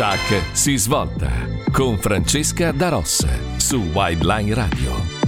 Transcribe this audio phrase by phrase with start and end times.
[0.00, 1.30] Chuck si svolta
[1.72, 3.22] con Francesca Daros
[3.58, 5.19] su Wildline Radio.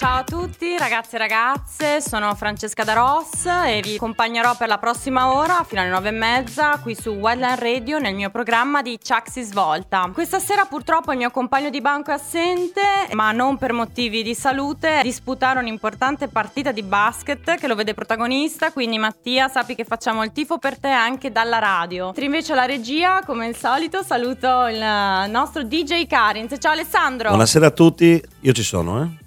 [0.00, 5.34] Ciao a tutti ragazzi e ragazze, sono Francesca Daros e vi accompagnerò per la prossima
[5.34, 9.42] ora fino alle nove e mezza qui su Wildland Radio nel mio programma di si
[9.42, 10.08] svolta.
[10.10, 12.80] Questa sera purtroppo il mio compagno di banco è assente
[13.12, 18.72] ma non per motivi di salute, disputare un'importante partita di basket che lo vede protagonista,
[18.72, 22.06] quindi Mattia sappi che facciamo il tifo per te anche dalla radio.
[22.06, 24.82] Mentre invece alla regia come al solito saluto il
[25.30, 26.54] nostro DJ Karins.
[26.58, 27.28] Ciao Alessandro!
[27.28, 29.19] Buonasera a tutti, io ci sono eh.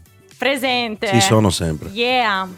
[0.43, 1.07] Presente.
[1.07, 1.87] Ci sono sempre.
[1.93, 2.49] Yeah.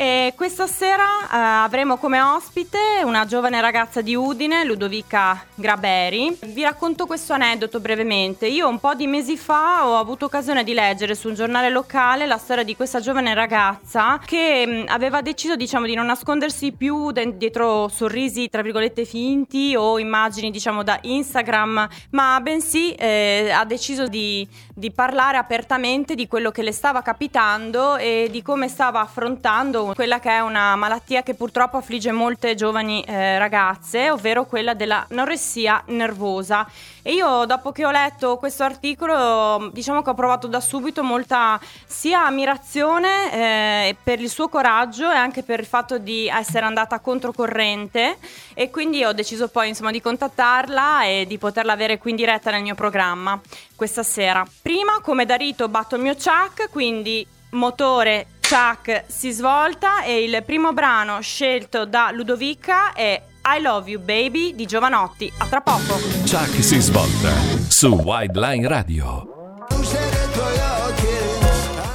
[0.00, 6.38] E questa sera eh, avremo come ospite una giovane ragazza di Udine, Ludovica Graberi.
[6.42, 8.46] Vi racconto questo aneddoto brevemente.
[8.46, 12.24] Io un po' di mesi fa ho avuto occasione di leggere su un giornale locale
[12.24, 17.12] la storia di questa giovane ragazza che mh, aveva deciso diciamo di non nascondersi più
[17.12, 23.66] de- dietro sorrisi tra virgolette finti o immagini diciamo da Instagram, ma bensì eh, ha
[23.66, 24.48] deciso di,
[24.80, 30.18] di parlare apertamente di quello che le stava capitando e di come stava affrontando quella
[30.20, 36.66] che è una malattia che purtroppo affligge molte giovani eh, ragazze, ovvero quella dell'anoressia nervosa.
[37.02, 41.60] E io dopo che ho letto questo articolo, diciamo che ho provato da subito molta
[41.86, 47.00] sia ammirazione eh, per il suo coraggio e anche per il fatto di essere andata
[47.00, 48.16] controcorrente
[48.54, 52.50] e quindi ho deciso poi insomma di contattarla e di poterla avere qui in diretta
[52.50, 53.38] nel mio programma
[53.80, 54.46] questa sera.
[54.60, 60.42] Prima come da rito batto il mio chuck, quindi motore Chuck si svolta e il
[60.44, 65.32] primo brano scelto da Ludovica è I Love You Baby di Giovanotti.
[65.38, 65.94] A tra poco.
[66.28, 67.30] Chuck si svolta
[67.70, 69.56] su Wildline Radio.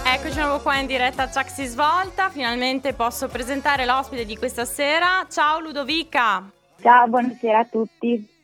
[0.06, 2.32] Eccoci nuovo qua in diretta a Chuck si svolta.
[2.32, 5.28] Finalmente posso presentare l'ospite di questa sera.
[5.30, 6.50] Ciao Ludovica.
[6.82, 8.35] Ciao, buonasera a tutti.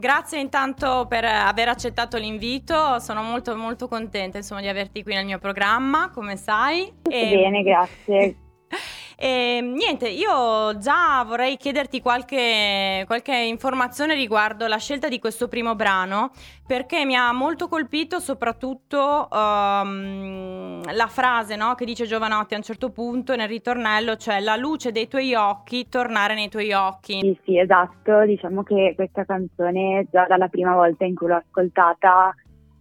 [0.00, 5.26] Grazie intanto per aver accettato l'invito, sono molto molto contenta insomma, di averti qui nel
[5.26, 6.90] mio programma, come sai.
[7.02, 7.28] E...
[7.36, 8.36] bene, grazie.
[9.22, 15.74] E niente, io già vorrei chiederti qualche, qualche, informazione riguardo la scelta di questo primo
[15.74, 16.30] brano,
[16.66, 22.62] perché mi ha molto colpito soprattutto um, la frase no, che dice Giovanotti a un
[22.62, 27.20] certo punto nel ritornello, cioè la luce dei tuoi occhi, tornare nei tuoi occhi.
[27.20, 32.34] Sì, sì, esatto, diciamo che questa canzone già dalla prima volta in cui l'ho ascoltata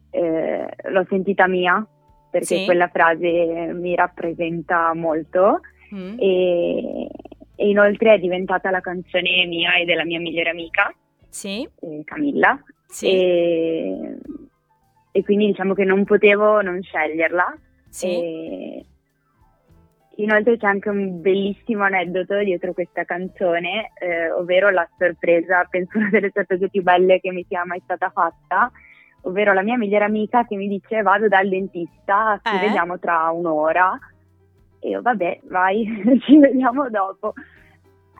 [0.09, 1.85] eh, l'ho sentita mia,
[2.31, 2.63] perché sì.
[2.63, 5.59] quella frase mi rappresenta molto
[5.93, 6.15] mm.
[6.19, 7.09] e,
[7.55, 10.93] e, inoltre è diventata la canzone mia e della mia migliore amica,
[11.29, 11.67] sì.
[11.81, 12.61] eh, Camilla.
[12.87, 13.07] Sì.
[13.07, 14.17] E,
[15.11, 17.57] e, quindi diciamo che non potevo non sceglierla.
[17.89, 18.85] Sì.
[20.19, 26.09] Inoltre c'è anche un bellissimo aneddoto dietro questa canzone, eh, ovvero la sorpresa, penso una
[26.09, 28.69] delle sorprese più belle che mi sia mai stata fatta,
[29.21, 32.59] ovvero la mia migliore amica che mi dice vado dal dentista, ci eh?
[32.59, 33.97] vediamo tra un'ora.
[34.79, 35.85] E io, vabbè, vai,
[36.25, 37.33] ci vediamo dopo.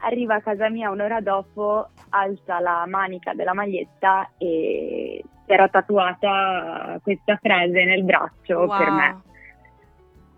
[0.02, 7.38] Arriva a casa mia un'ora dopo, alza la manica della maglietta e era tatuata questa
[7.42, 8.78] frase nel braccio wow.
[8.78, 9.22] per me.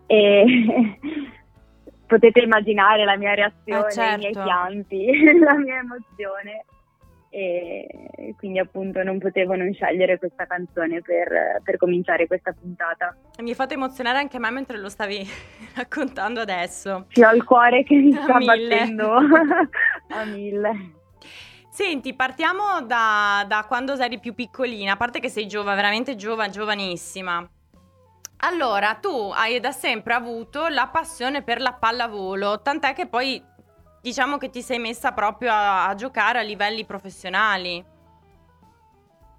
[0.08, 0.98] E
[2.08, 4.16] potete immaginare la mia reazione, eh certo.
[4.16, 6.66] i miei pianti, la mia emozione
[7.34, 7.88] e
[8.38, 13.16] quindi appunto non potevo non scegliere questa canzone per, per cominciare questa puntata.
[13.42, 15.26] Mi ha fatto emozionare anche me mentre lo stavi
[15.76, 17.06] raccontando adesso.
[17.10, 19.14] Sì, ho il cuore che mi sta battendo
[20.12, 21.00] a mille.
[21.70, 26.52] Senti, partiamo da, da, quando eri più piccolina, a parte che sei giovane, veramente giovane,
[26.52, 27.50] giovanissima.
[28.44, 33.42] Allora, tu hai da sempre avuto la passione per la pallavolo, tant'è che poi
[34.02, 37.84] diciamo che ti sei messa proprio a, a giocare a livelli professionali.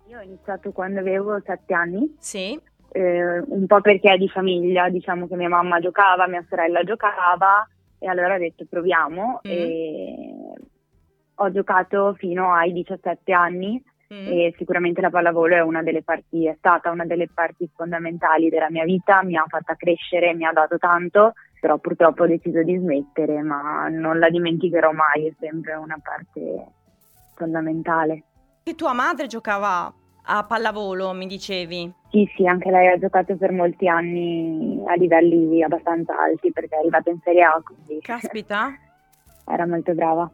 [0.06, 2.14] Io ho iniziato quando avevo sette anni.
[2.18, 2.58] Sì.
[2.94, 7.66] Eh, un po' perché è di famiglia, diciamo che mia mamma giocava, mia sorella giocava
[7.98, 9.50] e allora ho detto proviamo mm.
[9.50, 10.52] e
[11.34, 13.82] ho giocato fino ai 17 anni
[14.12, 14.26] mm.
[14.26, 18.70] e sicuramente la pallavolo è una delle parti, è stata una delle parti fondamentali della
[18.70, 21.32] mia vita, mi ha fatta crescere, mi ha dato tanto
[21.62, 26.66] però purtroppo ho deciso di smettere, ma non la dimenticherò mai, è sempre una parte
[27.36, 28.24] fondamentale.
[28.64, 29.94] E tua madre giocava
[30.24, 31.92] a pallavolo, mi dicevi?
[32.10, 36.78] Sì, sì, anche lei ha giocato per molti anni a livelli abbastanza alti perché è
[36.80, 38.00] arrivata in Serie A, quindi...
[38.00, 38.76] Caspita!
[39.46, 40.28] Era molto brava.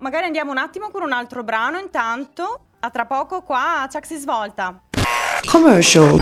[0.00, 2.66] Magari andiamo un attimo con un altro brano intanto.
[2.80, 4.78] A tra poco qua a Chuck si svolta.
[5.50, 6.20] Commercial.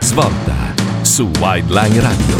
[0.00, 0.53] Svolta
[1.14, 2.36] su Wildline Radio.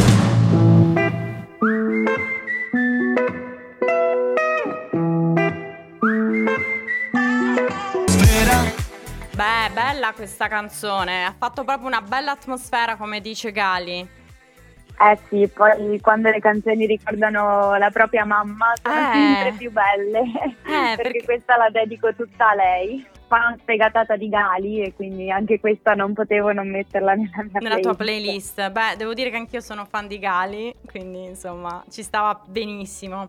[9.37, 14.01] Beh, bella questa canzone, ha fatto proprio una bella atmosfera come dice Gali.
[14.01, 19.13] Eh sì, poi quando le canzoni ricordano la propria mamma sono eh.
[19.13, 23.07] sempre più belle, eh, perché, perché questa la dedico tutta a lei.
[23.35, 27.81] Fan sfegatata di Gali e quindi anche questa non potevo non metterla nella mia Nella
[27.81, 28.71] tua playlist.
[28.71, 33.29] Beh, devo dire che anch'io sono fan di Gali, quindi insomma ci stava benissimo.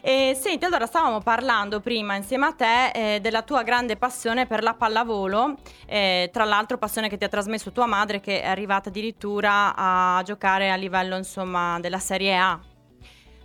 [0.00, 4.62] E senti, allora stavamo parlando prima insieme a te eh, della tua grande passione per
[4.62, 8.88] la pallavolo, eh, tra l'altro passione che ti ha trasmesso tua madre che è arrivata
[8.88, 12.58] addirittura a giocare a livello insomma della Serie A.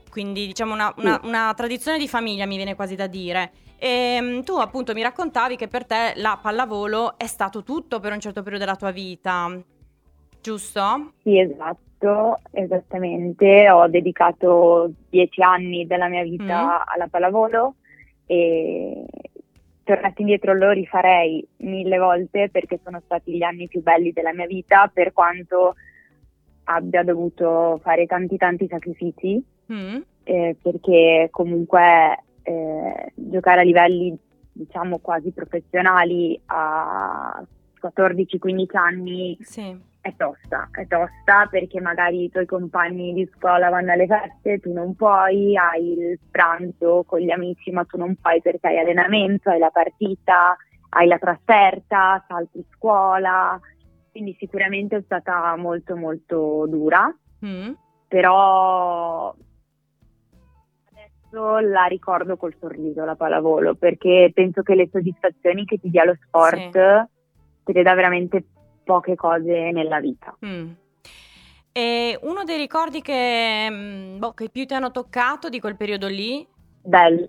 [0.10, 3.52] Quindi diciamo una, una- una tradizione di famiglia mi viene quasi da dire.
[3.78, 8.12] E mm, tu appunto mi raccontavi che per te la pallavolo è stato tutto per
[8.14, 9.58] un certo periodo della tua vita,
[10.42, 11.12] giusto?
[11.24, 13.70] Sì, esatto, esattamente.
[13.70, 16.44] Ho dedicato dieci anni della mia vita
[16.80, 16.82] Mm.
[16.94, 17.76] alla pallavolo
[18.26, 19.06] e
[19.84, 24.46] tornati indietro lo rifarei mille volte perché sono stati gli anni più belli della mia
[24.46, 25.76] vita per quanto
[26.72, 29.98] abbia dovuto fare tanti tanti sacrifici Mm?
[30.24, 34.18] eh, perché comunque eh, giocare a livelli
[34.52, 37.40] diciamo quasi professionali a
[37.80, 39.78] 14-15 anni Sì.
[40.02, 44.74] è tosta, è tosta perché magari i tuoi compagni di scuola vanno alle feste, tu
[44.74, 49.50] non puoi, hai il pranzo con gli amici ma tu non puoi perché hai allenamento,
[49.52, 50.58] hai la partita,
[50.90, 53.60] hai la trasferta, salti scuola,
[54.12, 57.14] quindi sicuramente è stata molto molto dura,
[57.46, 57.72] Mm?
[58.08, 59.34] però
[60.92, 66.04] adesso la ricordo col sorriso la pallavolo perché penso che le soddisfazioni che ti dia
[66.04, 66.70] lo sport Sì.
[67.64, 68.44] te le dà veramente
[68.84, 70.36] poche cose nella vita.
[70.46, 70.70] Mm.
[71.72, 76.08] E uno dei ricordi che, mm, boh, che più ti hanno toccato di quel periodo
[76.08, 76.46] lì?
[76.82, 77.26] Beh,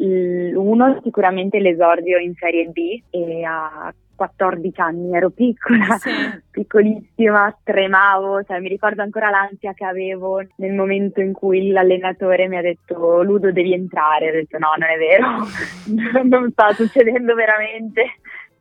[0.57, 6.11] uno sicuramente l'esordio in Serie B e a 14 anni ero piccola, Sì.
[6.51, 12.59] piccolissima, tremavo, cioè mi ricordo ancora l'ansia che avevo nel momento in cui l'allenatore mi
[12.59, 15.47] ha detto Ludo devi entrare, ho detto no non è vero,
[16.29, 18.03] non sta succedendo veramente.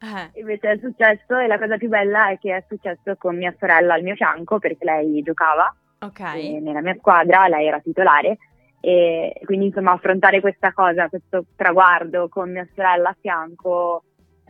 [0.02, 3.54] Eh, Invece è successo e la cosa più bella è che è successo con mia
[3.60, 6.20] sorella al mio fianco perché lei giocava ok.
[6.36, 8.38] eh, nella mia squadra, lei era titolare
[8.80, 14.04] e quindi insomma affrontare questa cosa, questo traguardo con mia sorella a fianco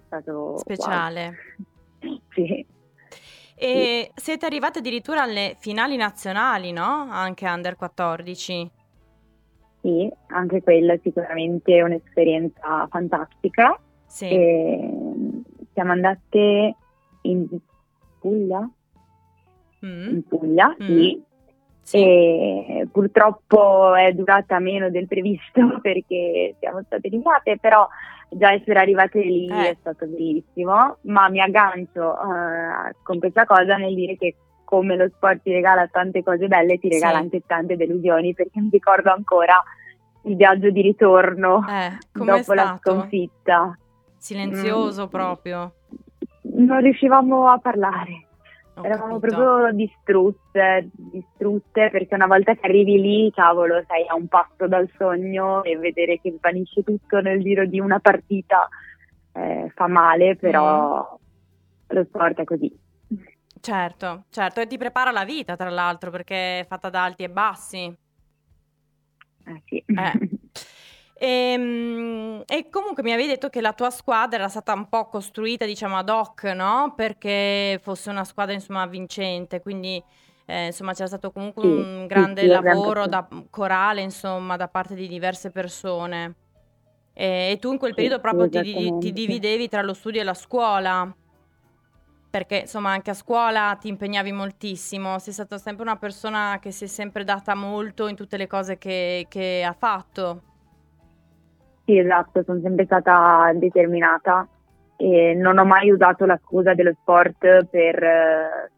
[0.10, 1.38] stato Speciale.
[2.02, 2.18] wow.
[2.34, 2.66] Sì,
[3.56, 7.08] E siete arrivati addirittura alle finali nazionali, no?
[7.10, 8.72] Anche under 14.
[9.82, 13.80] sì, anche quella è sicuramente un'esperienza fantastica.
[14.06, 14.26] Sì.
[14.30, 14.90] E
[15.74, 16.76] siamo andate
[17.24, 17.48] in
[18.20, 18.70] Puglia,
[19.86, 20.86] Mm, in Puglia, Mm.
[20.86, 21.24] sì,
[21.90, 22.04] sì.
[22.04, 27.88] e purtroppo è durata meno del previsto perché siamo state eliminate, però
[28.30, 29.70] già essere arrivate lì Eh.
[29.72, 35.10] è stato bellissimo, ma mi aggancio eh, con questa cosa nel dire che come lo
[35.16, 37.24] sport ti regala tante cose belle, ti regala Sì.
[37.24, 39.60] anche tante delusioni, perché mi ricordo ancora
[40.26, 43.76] il viaggio di ritorno Eh, dopo la sconfitta.
[44.16, 45.10] Silenzioso Mm.
[45.10, 45.74] proprio.
[46.42, 48.28] Non riuscivamo a parlare.
[48.80, 49.36] Ho Eravamo capito.
[49.36, 54.90] proprio distrutte, distrutte perché una volta che arrivi lì, cavolo, sei a un passo dal
[54.98, 58.70] sogno e vedere che svanisce tutto nel giro di una partita
[59.34, 61.20] eh, fa male, però
[61.92, 61.96] Mm.
[61.96, 62.80] lo sport è così.
[63.60, 67.30] Certo, certo, e ti prepara la vita, tra l'altro, perché è fatta da alti e
[67.30, 67.94] bassi.
[69.46, 69.84] Eh, sì.
[69.88, 70.39] Eh.
[71.22, 75.66] Ehm, E, comunque mi avevi detto che la tua squadra era stata un po' costruita,
[75.66, 76.94] diciamo, ad hoc, no?
[76.96, 80.02] Perché fosse una squadra, insomma, vincente, quindi,
[80.46, 83.10] eh, insomma, c'era stato comunque Sì, un sì, grande sì, ovviamente lavoro sì.
[83.10, 86.36] da corale, insomma, da parte di diverse persone.
[87.14, 90.22] E, e tu in quel Sì, periodo sì, proprio ti, ti dividevi tra lo studio
[90.22, 91.14] e la scuola.
[92.32, 96.84] Perché, insomma, anche a scuola ti impegnavi moltissimo, sei stata sempre una persona che si
[96.84, 100.44] è sempre data molto in tutte le cose che, che ha fatto.
[101.90, 104.48] Sì, esatto, sono sempre stata determinata
[104.96, 108.70] e non ho mai usato la scusa dello sport per eh,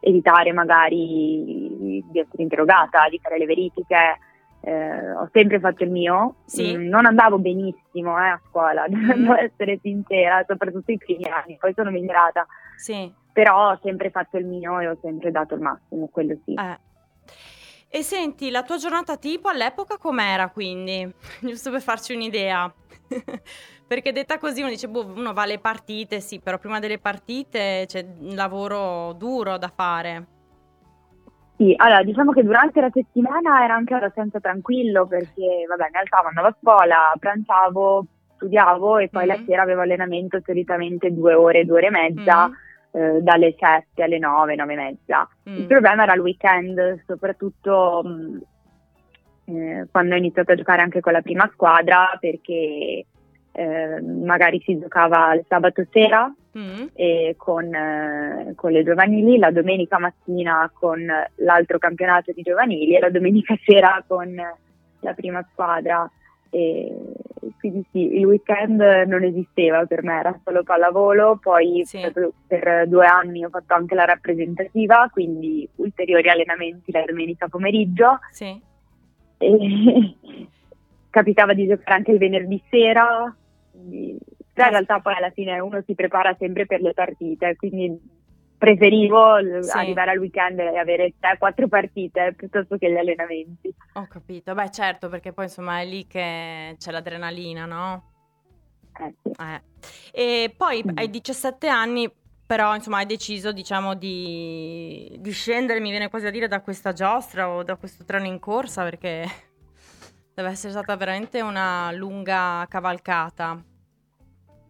[0.00, 4.18] evitare magari di essere interrogata, di fare le verifiche.
[4.62, 6.74] Eh, ho sempre fatto il mio, Sì.
[6.74, 11.74] Mm, non andavo benissimo eh, a scuola, devo essere sincera, soprattutto i primi anni, poi
[11.74, 12.46] sono migliorata,
[12.76, 13.12] Sì.
[13.30, 16.54] però ho sempre fatto il mio e ho sempre dato il massimo, quello sì.
[16.54, 16.78] Eh.
[17.92, 21.12] E senti, la tua giornata tipo all'epoca com'era quindi?
[21.42, 22.72] Giusto per farci un'idea.
[23.86, 27.86] Perché detta così uno dice, boh, uno va alle partite, sì, però prima delle partite
[27.88, 30.26] c'è un lavoro duro da fare.
[31.56, 36.22] Sì, allora diciamo che durante la settimana era anche abbastanza tranquillo perché, vabbè, in realtà
[36.24, 38.06] andavo a scuola, pranzavo,
[38.36, 39.28] studiavo e poi Mm.
[39.28, 42.52] la sera avevo allenamento solitamente due ore, due ore e mezza, Mm.
[42.92, 45.28] Eh, dalle 7 alle 9, 9 e mezza.
[45.48, 45.56] Mm.
[45.56, 48.40] Il problema era il weekend, soprattutto mh,
[49.44, 53.06] eh, quando ho iniziato a giocare anche con la prima squadra, perché
[53.52, 56.86] eh, magari si giocava il sabato sera Mm.
[57.36, 61.06] con, eh, con le giovanili, la domenica mattina con
[61.36, 66.10] l'altro campionato di giovanili e la domenica sera con la prima squadra.
[66.50, 66.92] E
[67.58, 72.00] quindi sì, il weekend non esisteva per me, era solo pallavolo, poi Sì.
[72.00, 78.18] per, per due anni ho fatto anche la rappresentativa, quindi ulteriori allenamenti la domenica pomeriggio
[78.30, 78.60] Sì.
[79.38, 80.16] e
[81.10, 83.34] capitava di giocare anche il venerdì sera,
[83.70, 84.18] quindi-
[84.52, 87.98] però in realtà poi alla fine uno si prepara sempre per le partite, quindi
[88.60, 89.70] preferivo Sì.
[89.76, 93.74] arrivare al weekend e avere 3-4 partite piuttosto che gli allenamenti.
[93.94, 94.52] Ho capito.
[94.52, 98.10] Beh, certo, perché poi insomma è lì che c'è l'adrenalina, no?
[99.00, 99.30] Eh, sì.
[99.40, 99.62] Eh.
[100.44, 100.96] E poi Mm.
[100.98, 102.12] ai 17 anni,
[102.44, 106.92] però, insomma, hai deciso, diciamo, di, di scendere, mi viene quasi a dire, da questa
[106.92, 109.24] giostra o da questo treno in corsa, perché
[110.34, 113.58] deve essere stata veramente una lunga cavalcata.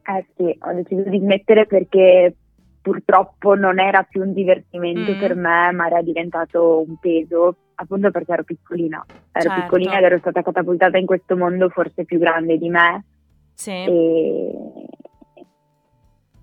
[0.03, 2.35] Eh sì, ho deciso di smettere perché
[2.81, 5.19] purtroppo non era più un divertimento Mm.
[5.19, 9.05] per me, ma era diventato un peso, appunto perché ero piccolina.
[9.33, 9.61] Ero Certo.
[9.61, 13.05] piccolina ed ero stata catapultata in questo mondo forse più grande di me
[13.55, 13.71] Sì.
[13.71, 14.53] e,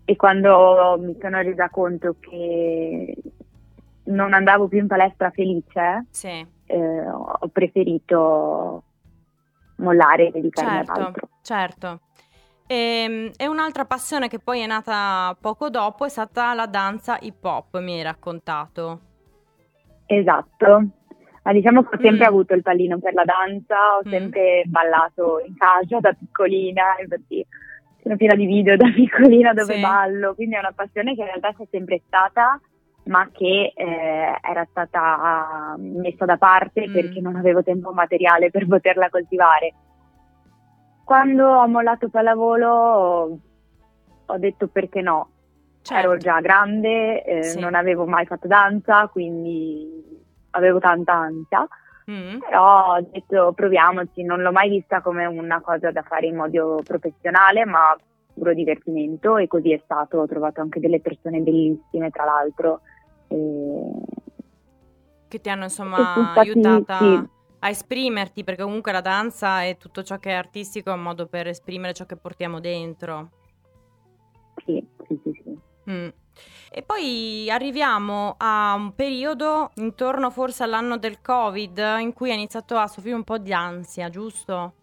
[0.05, 3.13] e quando mi sono resa conto che
[4.05, 8.83] non andavo più in palestra felice, Sì, eh, ho preferito
[9.77, 11.29] mollare e dedicarmi ad certo, altro.
[11.41, 11.99] certo.
[12.67, 17.43] E, e un'altra passione che poi è nata poco dopo è stata la danza hip
[17.43, 18.99] hop, mi hai raccontato.
[20.05, 20.83] Esatto,
[21.43, 22.27] ma diciamo che ho sempre Mm.
[22.29, 24.11] avuto il pallino per la danza, ho Mm.
[24.11, 27.45] sempre ballato in casa da piccolina, infatti
[28.01, 29.79] sono piena di video da piccolina dove Sì.
[29.79, 32.59] ballo, quindi è una passione che in realtà c'è sempre stata,
[33.05, 36.91] ma che eh, era stata messa da parte Mm.
[36.91, 39.73] perché non avevo tempo materiale per poterla coltivare.
[41.07, 43.39] Quando ho mollato pallavolo
[44.25, 45.29] ho- detto perché no,
[45.81, 46.05] Certo.
[46.05, 47.59] ero già grande, eh, Sì.
[47.61, 50.03] non avevo mai fatto danza, quindi
[50.49, 51.65] avevo tanta ansia,
[52.11, 56.35] Mm, però ho detto proviamoci, non l'ho mai vista come una cosa da fare in
[56.35, 57.95] modo professionale, ma
[58.33, 62.81] puro divertimento e così è stato, ho trovato anche delle persone bellissime tra l'altro.
[63.29, 63.91] e-
[65.29, 65.95] Che ti hanno insomma
[66.33, 67.29] stati- aiutata sì.
[67.59, 71.27] A esprimerti, perché comunque la danza e tutto ciò che è artistico è un modo
[71.27, 73.29] per esprimere ciò che portiamo dentro.
[74.65, 75.57] Sì, sì, sì, sì.
[75.89, 76.07] Mm.
[76.71, 82.75] E poi arriviamo a un periodo intorno forse all'anno del Covid in cui hai iniziato
[82.75, 84.73] a soffrire un po' di ansia, giusto?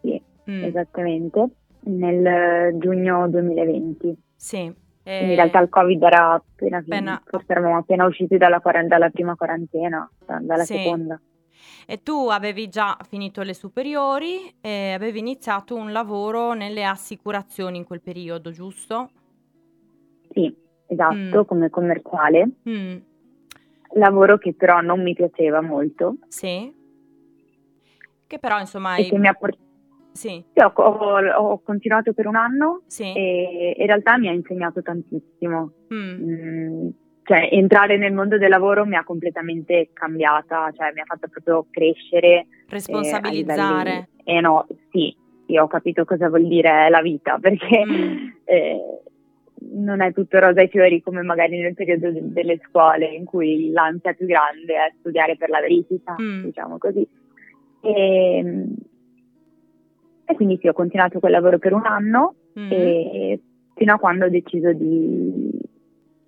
[0.00, 0.20] Sì,
[0.50, 1.46] Mm, esattamente,
[1.84, 4.16] nel giugno 2020.
[4.34, 4.56] Sì.
[4.56, 4.74] Quindi
[5.04, 9.10] Eh, in realtà il Covid era appena appena- forse eravamo appena usciti dalla, quaran- dalla
[9.10, 10.76] prima quarantena, da- dalla Sì.
[10.78, 11.20] seconda.
[11.86, 17.84] E tu avevi già finito le superiori e avevi iniziato un lavoro nelle assicurazioni in
[17.84, 19.10] quel periodo, giusto?
[20.30, 20.54] Sì,
[20.86, 21.44] esatto, Mm.
[21.44, 22.96] come commerciale, Mm,
[23.94, 26.72] lavoro che però non mi piaceva molto sì.
[28.26, 29.08] Che però insomma e hai...
[29.10, 29.60] che mi ha portato...
[30.12, 33.12] Sì, Ho, ho- ho continuato per un anno sì.
[33.14, 35.72] e in realtà mi ha insegnato tantissimo.
[35.92, 36.88] Mm, Mm,
[37.32, 41.66] cioè, entrare nel mondo del lavoro mi ha completamente cambiata, cioè mi ha fatto proprio
[41.70, 42.28] crescere.
[42.40, 43.90] eh, responsabilizzare.
[43.90, 48.28] livelli- Eh, no, sì, sì, ho capito cosa vuol dire la vita, perché Mm.
[48.44, 48.78] eh,
[49.74, 53.70] non è tutto rosa e fiori come magari nel periodo de- delle scuole in cui
[53.70, 56.44] l'ansia più grande è studiare per la verifica, Mm.
[56.44, 57.06] diciamo così.
[57.80, 58.64] E,
[60.26, 62.70] e quindi sì, ho continuato quel lavoro per un anno Mm.
[62.70, 63.40] e
[63.74, 65.50] fino a quando ho deciso di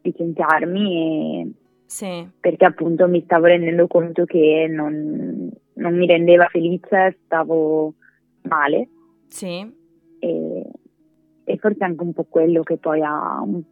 [0.04, 1.52] licenziarmi e-
[1.86, 7.94] Sì, perché appunto mi stavo rendendo conto che non, non mi rendeva felice, stavo
[8.42, 8.88] male
[9.28, 9.60] sì.
[10.18, 10.66] e,
[11.44, 13.62] e forse anche un po' quello che poi ha un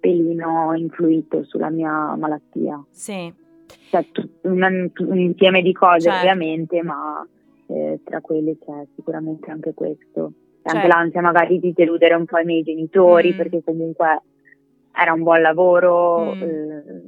[0.00, 2.82] pelino influito sulla mia malattia.
[2.90, 3.32] Sì,
[3.90, 6.18] Cioè tut- un, un insieme di cose Certo.
[6.18, 7.26] ovviamente, ma
[7.68, 10.32] eh, tra quelle c'è sicuramente anche questo.
[10.62, 10.96] E Anche Certo.
[10.96, 13.36] l'ansia magari di deludere un po' i miei genitori Mm.
[13.36, 14.22] perché comunque
[14.96, 16.42] era un buon lavoro, Mm.
[16.42, 17.02] eh,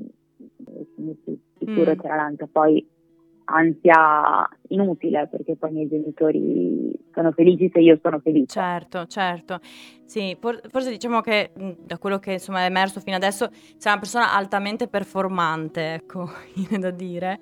[1.58, 1.98] sicuro Mm.
[2.00, 2.48] c'era l'ansia.
[2.50, 2.86] Poi
[3.48, 8.46] ansia inutile perché poi i miei genitori sono felici se io sono felice.
[8.46, 9.60] Certo, certo.
[10.04, 11.50] Sì, forse diciamo che
[11.84, 16.78] da quello che insomma è emerso fino adesso sei una persona altamente performante, ecco, viene
[16.78, 17.40] da dire.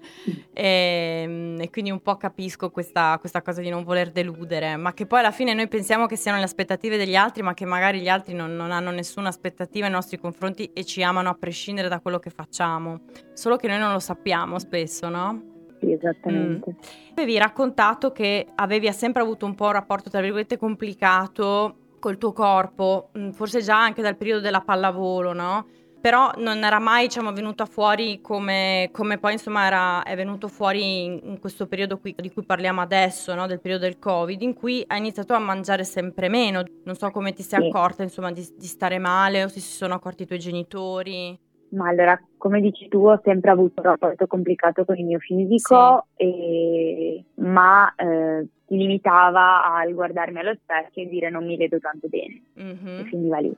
[0.52, 4.94] E, ehm, e quindi un po' capisco questa, questa, cosa di non voler deludere, ma
[4.94, 8.00] che poi alla fine noi pensiamo che siano le aspettative degli altri, ma che magari
[8.00, 11.88] gli altri non, non hanno nessuna aspettativa nei nostri confronti e ci amano a prescindere
[11.88, 13.02] da quello che facciamo.
[13.32, 15.55] Solo che noi non lo sappiamo spesso, no?
[15.86, 16.70] Sì, esattamente.
[16.72, 17.12] Mm.
[17.12, 22.32] Avevi raccontato che avevi sempre avuto un po' un rapporto, tra virgolette, complicato col tuo
[22.32, 25.66] corpo, mm, forse già anche dal periodo della pallavolo, no?
[26.00, 31.04] Però non era mai, diciamo, venuta fuori come, come poi, insomma, era, è venuto fuori
[31.04, 33.46] in, in questo periodo qui, di cui parliamo adesso, no?
[33.46, 36.62] Del periodo del Covid, in cui hai iniziato a mangiare sempre meno.
[36.84, 37.66] Non so come ti sei sì.
[37.68, 41.36] accorta, insomma, di, di stare male o se si sono accorti i tuoi genitori.
[41.70, 46.06] Ma allora, come dici tu, ho sempre avuto un rapporto complicato con il mio fisico,
[46.16, 46.24] sì.
[46.24, 52.08] e, ma eh, si limitava al guardarmi allo specchio e dire non mi vedo tanto
[52.08, 52.42] bene.
[52.60, 53.00] Mm-hmm.
[53.00, 53.54] E finiva lì.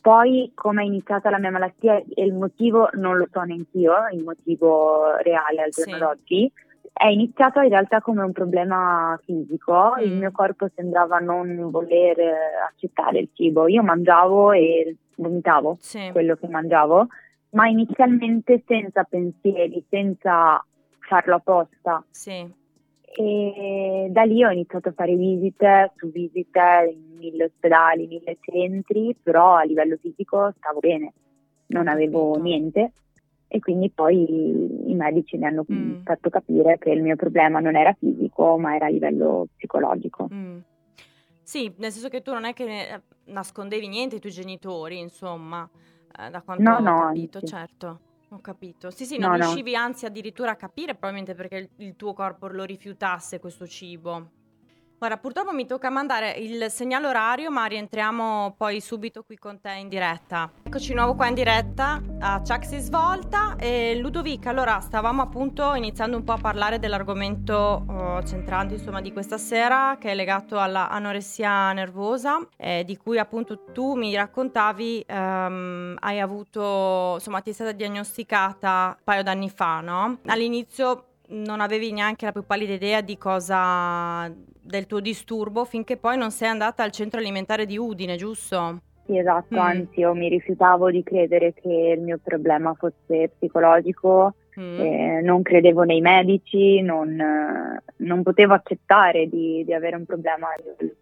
[0.00, 3.94] Poi, come è iniziata la mia malattia e il motivo non lo so neanche io,
[4.12, 5.98] il motivo reale al giorno sì.
[5.98, 6.52] d'oggi,
[6.92, 10.02] è iniziato in realtà come un problema fisico, mm.
[10.02, 12.16] il mio corpo sembrava non voler
[12.68, 16.10] accettare il cibo, io mangiavo e vomitavo sì.
[16.12, 17.08] quello che mangiavo
[17.54, 20.64] ma inizialmente senza pensieri, senza
[20.98, 22.04] farlo apposta.
[22.10, 22.62] Sì.
[23.16, 29.16] E da lì ho iniziato a fare visite su visite in mille ospedali, mille centri,
[29.20, 31.12] però a livello fisico stavo bene,
[31.66, 32.92] non avevo niente
[33.46, 36.02] e quindi poi i medici mi hanno mm.
[36.02, 40.28] fatto capire che il mio problema non era fisico ma era a livello psicologico.
[40.32, 40.58] Mm.
[41.40, 45.70] Sì, nel senso che tu non è che nascondevi niente ai tuoi genitori, insomma
[46.18, 47.46] eh, da quanto no, ho no, capito, anzi.
[47.46, 48.00] certo.
[48.30, 48.90] Ho capito.
[48.90, 52.48] Sì, sì, non no, riuscivi anzi addirittura a capire, probabilmente perché il, il tuo corpo
[52.48, 54.30] lo rifiutasse questo cibo.
[55.04, 59.72] Guarda, purtroppo mi tocca mandare il segnale orario, ma rientriamo poi subito qui con te
[59.72, 60.50] in diretta.
[60.62, 65.74] Eccoci di nuovo qua in diretta a Chuck si svolta e Ludovica, allora stavamo appunto
[65.74, 70.58] iniziando un po' a parlare dell'argomento oh, centrante insomma di questa sera che è legato
[70.58, 77.52] all'anoressia nervosa eh, di cui appunto tu mi raccontavi ehm, hai avuto, insomma ti è
[77.52, 80.20] stata diagnosticata un paio d'anni fa, no?
[80.28, 84.30] All'inizio non avevi neanche la più pallida idea di cosa
[84.64, 88.80] del tuo disturbo finché poi non sei andata al centro alimentare di Udine, giusto?
[89.06, 89.58] Sì, esatto, mm.
[89.58, 94.80] anzi io mi rifiutavo di credere che il mio problema fosse psicologico, mm.
[94.80, 97.14] eh, non credevo nei medici, non,
[97.96, 100.48] non potevo accettare di, di, avere un problema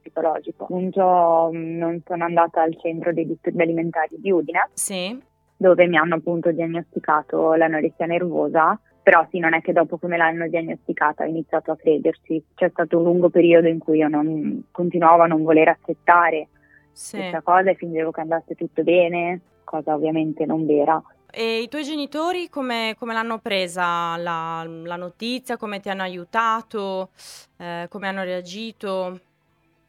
[0.01, 0.65] psicologico.
[0.65, 5.17] Appunto non sono andata al centro dei disturbi alimentari di Udine, sì.
[5.57, 10.17] dove mi hanno appunto diagnosticato l'anoressia nervosa però sì, non è che dopo che me
[10.17, 14.65] l'hanno diagnosticata ho iniziato a crederci, c'è stato un lungo periodo in cui io non,
[14.71, 16.49] continuavo a non voler accettare
[16.93, 17.17] sì.
[17.17, 21.03] questa cosa e fingevo che andasse tutto bene, cosa ovviamente non vera.
[21.35, 27.09] E i tuoi genitori come, come l'hanno presa la, la, notizia, come ti hanno aiutato,
[27.57, 29.19] eh, come hanno reagito?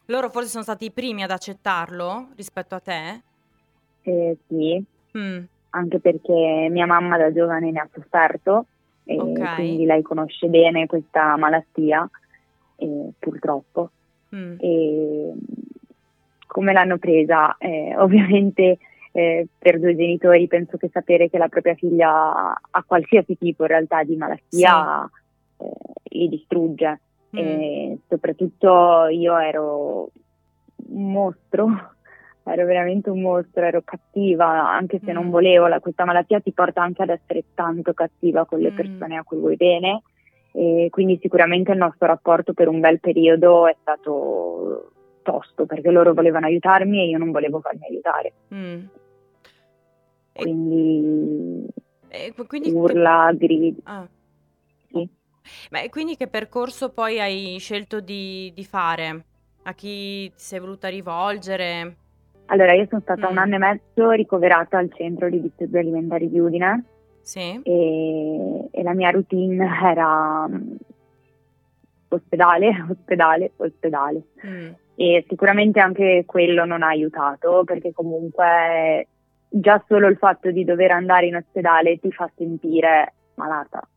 [0.06, 3.22] Loro forse sono stati i primi ad accettarlo rispetto a te?
[4.02, 4.84] Eh, sì,
[5.18, 5.44] mm.
[5.72, 8.66] anche perché mia mamma da giovane ne ha sofferto
[9.06, 9.56] e okay.
[9.56, 12.10] quindi lei conosce bene questa malattia,
[12.78, 13.90] eh, purtroppo.
[14.36, 14.56] Mm.
[14.60, 15.34] E
[16.48, 17.56] come l'hanno presa?
[17.58, 18.78] Eh, ovviamente
[19.12, 23.70] eh, per due genitori penso che sapere che la propria figlia ha qualsiasi tipo in
[23.70, 25.10] realtà di malattia
[25.58, 25.64] sì.
[25.64, 27.00] Eh, li distrugge.
[27.36, 27.40] Mm.
[27.40, 30.10] E soprattutto io ero
[30.90, 31.93] un mostro
[32.44, 35.14] ero veramente un mostro, ero cattiva, anche se mm.
[35.14, 38.76] non volevo, la, questa malattia ti porta anche ad essere tanto cattiva con le mm.
[38.76, 40.02] persone a cui vuoi bene
[40.56, 44.92] e quindi sicuramente il nostro rapporto per un bel periodo è stato
[45.24, 48.34] tosto perché loro volevano aiutarmi e io non volevo farmi aiutare.
[48.54, 48.86] Mm.
[50.32, 51.68] Quindi,
[52.08, 53.38] e, quindi urla, che...
[53.38, 53.80] grida.
[53.84, 54.08] Ah.
[54.92, 55.10] Sì.
[55.72, 59.26] Ma quindi che percorso poi hai scelto di, di fare?
[59.64, 61.96] A chi ti sei voluta rivolgere?
[62.48, 63.32] Allora, io sono stata mm.
[63.32, 66.84] un anno e mezzo ricoverata al centro di disturbi alimentari di Udine.
[67.22, 67.62] Sì.
[67.64, 70.76] E, e la mia routine era um,
[72.10, 74.24] ospedale, ospedale, ospedale.
[74.46, 74.72] Mm.
[74.96, 79.08] E sicuramente anche quello non ha aiutato perché comunque
[79.50, 83.88] già solo il fatto di dover andare in ospedale ti fa sentire malata.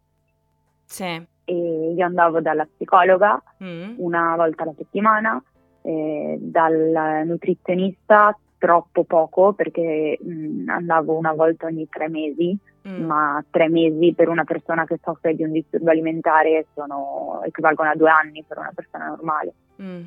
[0.85, 1.27] Sì.
[1.45, 3.95] E io andavo dalla psicologa mm.
[3.99, 5.43] una volta alla settimana,
[5.87, 13.05] eh, dal nutrizionista troppo poco perché mh, andavo una volta ogni tre mesi, Mm.
[13.05, 17.97] ma tre mesi per una persona che soffre di un disturbo alimentare sono, equivalgono a
[17.97, 19.53] due anni per una persona normale.
[19.83, 20.05] Mm.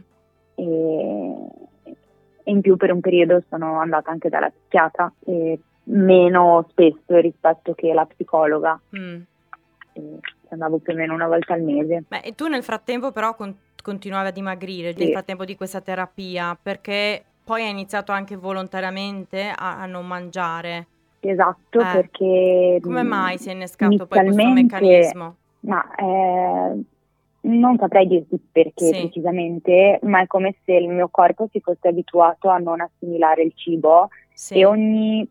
[0.55, 1.47] E,
[1.83, 5.11] e in più per un periodo sono andata anche dalla psichiatra,
[5.83, 9.19] meno spesso rispetto che la psicologa, Mm.
[9.91, 10.19] e
[10.53, 12.03] andavo più o meno una volta al mese.
[12.07, 14.99] Beh, e tu nel frattempo però con- continuavi a dimagrire, Sì.
[15.03, 20.87] nel frattempo di questa terapia, perché poi hai iniziato anche volontariamente a, a non mangiare.
[21.21, 21.85] Esatto, Eh.
[21.91, 25.35] perché Come mh, mai si è innescato poi questo meccanismo?
[25.61, 26.81] Ma eh,
[27.41, 29.01] non saprei dirti perché Sì.
[29.01, 33.51] precisamente, ma è come se il mio corpo si fosse abituato a non assimilare il
[33.55, 34.59] cibo Sì.
[34.59, 35.27] e ogni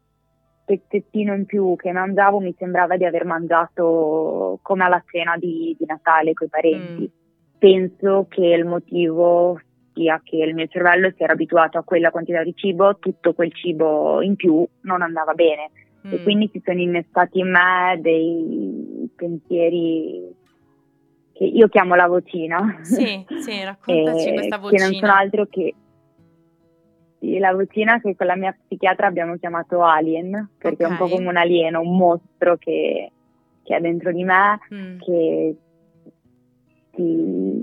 [0.68, 5.86] pezzettino in più che mangiavo mi sembrava di aver mangiato come alla cena di, di
[5.86, 7.02] Natale con i parenti.
[7.02, 7.58] Mm.
[7.58, 9.58] Penso che il motivo
[9.94, 13.52] sia che il mio cervello si era abituato a quella quantità di cibo, tutto quel
[13.54, 15.70] cibo in più non andava bene
[16.04, 16.22] e Mm.
[16.22, 20.32] quindi si sono innestati in me dei pensieri
[21.32, 22.78] che io chiamo la vocina.
[22.82, 25.16] Sì, sì, raccontaci questa Che non sono vocina.
[25.18, 25.74] altro che
[27.18, 31.08] sì, la vocina che con la mia psichiatra abbiamo chiamato alien, perché è un po'
[31.08, 33.12] come un alieno, un mostro che,
[33.62, 34.98] che è dentro di me, Mm.
[34.98, 35.56] che
[36.90, 37.62] ti,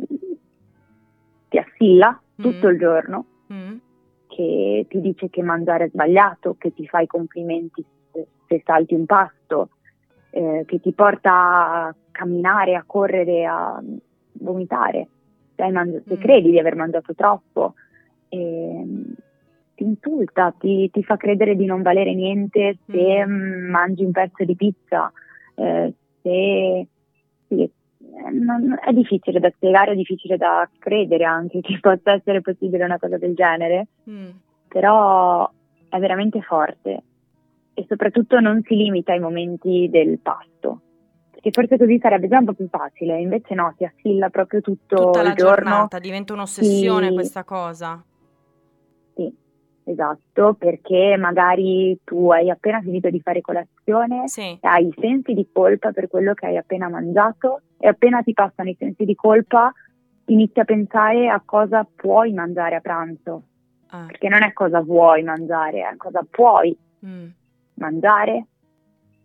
[1.48, 2.72] ti assilla tutto Mm.
[2.72, 3.76] il giorno, Mm.
[4.28, 8.94] che ti dice che mangiare è sbagliato, che ti fa i complimenti se, se salti
[8.94, 9.70] un pasto,
[10.32, 11.32] eh, che ti porta
[11.86, 13.82] a camminare, a correre, a
[14.40, 15.10] vomitare,
[15.56, 16.20] se, mangi- se Mm.
[16.20, 17.74] credi di aver mangiato troppo.
[18.30, 19.14] ehm,
[19.76, 23.32] ti insulta, ti, ti fa credere di non valere niente se Mm.
[23.32, 25.12] mm, mangi un pezzo di pizza,
[25.56, 26.88] eh, se
[27.48, 32.42] sì, eh, non- è difficile da spiegare, è difficile da credere anche che possa essere
[32.42, 34.30] possibile una cosa del genere, Mm.
[34.68, 35.50] però
[35.90, 37.04] è veramente forte
[37.74, 40.82] e soprattutto non si limita ai momenti del pasto.
[41.32, 44.96] Perché forse così sarebbe già un po' più facile, invece no, si assilla proprio tutto
[44.96, 45.70] Tutta la il giorno.
[45.70, 47.14] giornata diventa un'ossessione Sì.
[47.14, 48.02] questa cosa.
[49.88, 54.58] Esatto, perché magari tu hai appena finito di fare colazione Sì.
[54.62, 58.70] hai i sensi di colpa per quello che hai appena mangiato e appena ti passano
[58.70, 59.72] i sensi di colpa
[60.26, 63.44] inizi a pensare a cosa puoi mangiare a pranzo,
[63.92, 64.06] Ah.
[64.08, 67.28] perché non è cosa vuoi mangiare, è cosa puoi Mm.
[67.76, 68.46] mangiare,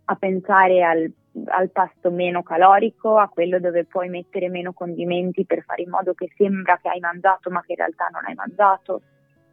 [0.05, 1.11] a pensare al,
[1.47, 6.13] al pasto meno calorico, a quello dove puoi mettere meno condimenti per fare in modo
[6.13, 9.01] che sembra che hai mangiato ma che in realtà non hai mangiato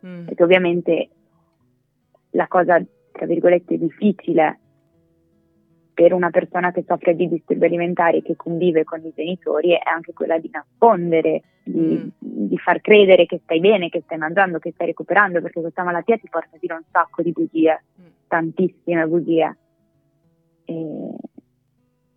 [0.05, 0.25] Mm.
[0.25, 1.09] perché ovviamente
[2.31, 4.59] la cosa, tra virgolette, difficile
[5.93, 9.81] per una persona che soffre di disturbi alimentari e che convive con i genitori è
[9.83, 12.07] anche quella di nascondere, di, Mm.
[12.19, 16.17] di far credere che stai bene, che stai mangiando, che stai recuperando, perché questa malattia
[16.17, 18.05] ti porta a dire un sacco di bugie, Mm.
[18.27, 19.57] tantissime bugie.
[20.65, 21.15] E-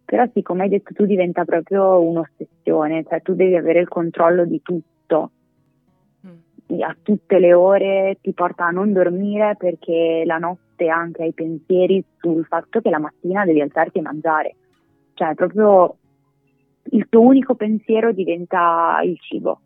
[0.05, 4.45] Però sì, come hai detto tu, diventa proprio un'ossessione, cioè tu devi avere il controllo
[4.45, 5.31] di tutto.
[6.81, 12.03] A tutte le ore ti porta a non dormire perché la notte anche hai pensieri
[12.19, 14.55] sul fatto che la mattina devi alzarti e mangiare.
[15.15, 15.97] Cioè, proprio
[16.93, 19.61] il tuo unico pensiero diventa il cibo.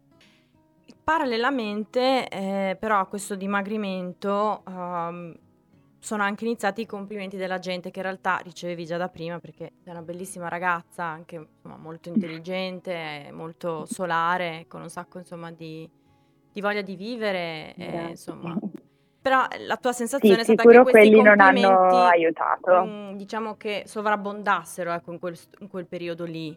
[1.05, 5.37] Parallelamente, eh, però, a questo dimagrimento ehm,
[5.99, 9.73] sono anche iniziati i complimenti della gente che in realtà ricevevi già da prima perché
[9.83, 15.89] sei una bellissima ragazza, anche insomma, molto intelligente, molto solare, con un sacco insomma di,
[16.55, 17.75] di voglia di vivere.
[17.77, 18.57] eh, insomma.
[19.21, 22.85] Però la tua Sì, sensazione è stata che questi quelli non complimenti hanno aiutato.
[22.87, 26.57] mm, diciamo che sovrabbondassero ecco, in, quel, in quel periodo lì.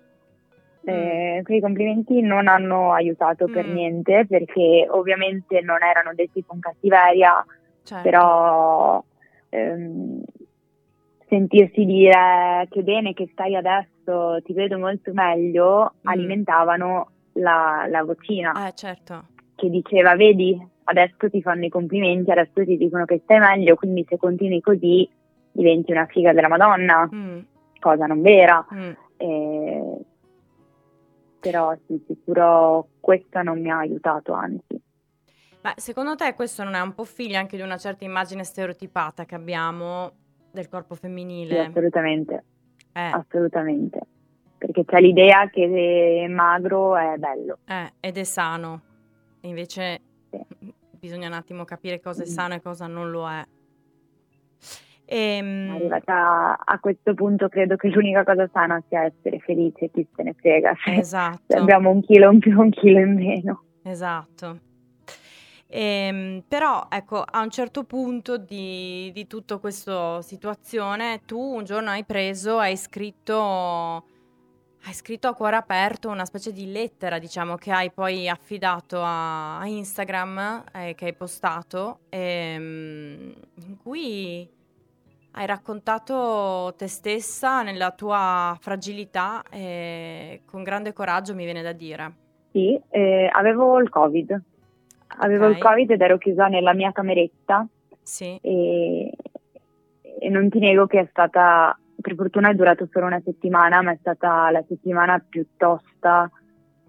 [0.83, 3.73] Eh, quei complimenti non hanno aiutato per Mm.
[3.73, 7.43] niente perché ovviamente non erano detti con cattiveria,
[7.83, 8.03] Certo.
[8.03, 9.03] però
[9.49, 10.21] ehm,
[11.27, 16.07] sentirsi dire che bene che stai adesso, ti vedo molto meglio, Mm.
[16.09, 19.25] alimentavano la, la vocina Eh, certo.
[19.57, 24.05] Che diceva vedi adesso ti fanno i complimenti, adesso ti dicono che stai meglio, quindi
[24.07, 25.09] se continui così
[25.51, 27.39] diventi una figa della Madonna, Mm,
[27.79, 28.65] cosa non vera.
[28.73, 28.91] mm.
[29.17, 29.97] Eh,
[31.39, 34.81] però sì, sicuro questo non mi ha aiutato, anzi.
[35.61, 39.25] Ma secondo te questo non è un po' figlio anche di una certa immagine stereotipata
[39.25, 40.11] che abbiamo
[40.51, 41.59] del corpo Sì, femminile?
[41.61, 42.43] assolutamente,
[42.93, 43.99] Eh, assolutamente.
[44.57, 47.59] Perché c'è l'idea che magro è bello.
[47.65, 48.81] eh, ed è sano.
[49.47, 50.73] E invece Sì.
[50.99, 52.29] bisogna un attimo capire cosa è Mm.
[52.29, 53.41] sano e cosa non lo è.
[55.05, 60.23] Ehm, Arrivata a questo punto credo che l'unica cosa sana sia essere felice, chi se
[60.23, 60.73] ne frega.
[60.83, 61.55] Se, esatto.
[61.55, 63.63] abbiamo un chilo in più un chilo in meno.
[63.83, 64.59] Esatto.
[65.69, 71.89] Ehm, però ecco, a un certo punto di, di tutta questa situazione, tu un giorno
[71.91, 74.03] hai preso, hai scritto
[74.87, 79.59] hai scritto a cuore aperto una specie di lettera, diciamo, che hai poi affidato a,
[79.59, 83.33] a Instagram, eh, che hai postato, ehm,
[83.67, 84.49] in cui
[85.31, 92.13] hai raccontato te stessa nella tua fragilità e con grande coraggio, mi viene da dire.
[92.51, 94.41] Sì, eh, avevo il Covid.
[95.19, 95.51] Avevo Ok.
[95.51, 97.67] il Covid ed ero chiusa nella mia cameretta
[98.01, 99.11] Sì, e,
[100.19, 103.91] e non ti nego che è stata, per fortuna è durato solo una settimana, ma
[103.91, 106.29] è stata la settimana più tosta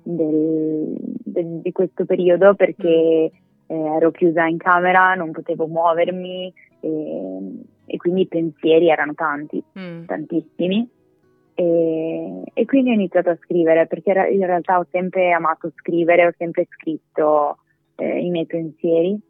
[0.02, 3.30] del- del- di questo periodo perché
[3.70, 7.38] eh, ero chiusa in camera, non potevo muovermi e,
[7.84, 10.88] e quindi i pensieri erano tanti, Mm, tantissimi.
[11.54, 16.32] E, e quindi ho iniziato a scrivere perché in realtà ho sempre amato scrivere, ho
[16.38, 17.58] sempre scritto
[17.96, 19.20] eh, i miei pensieri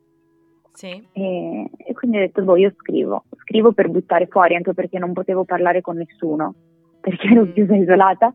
[0.72, 4.98] sì, e, e quindi ho detto, boh, io scrivo, scrivo per buttare fuori, anche perché
[4.98, 6.54] non potevo parlare con nessuno,
[7.00, 7.52] perché ero Mm.
[7.52, 8.32] chiusa isolata.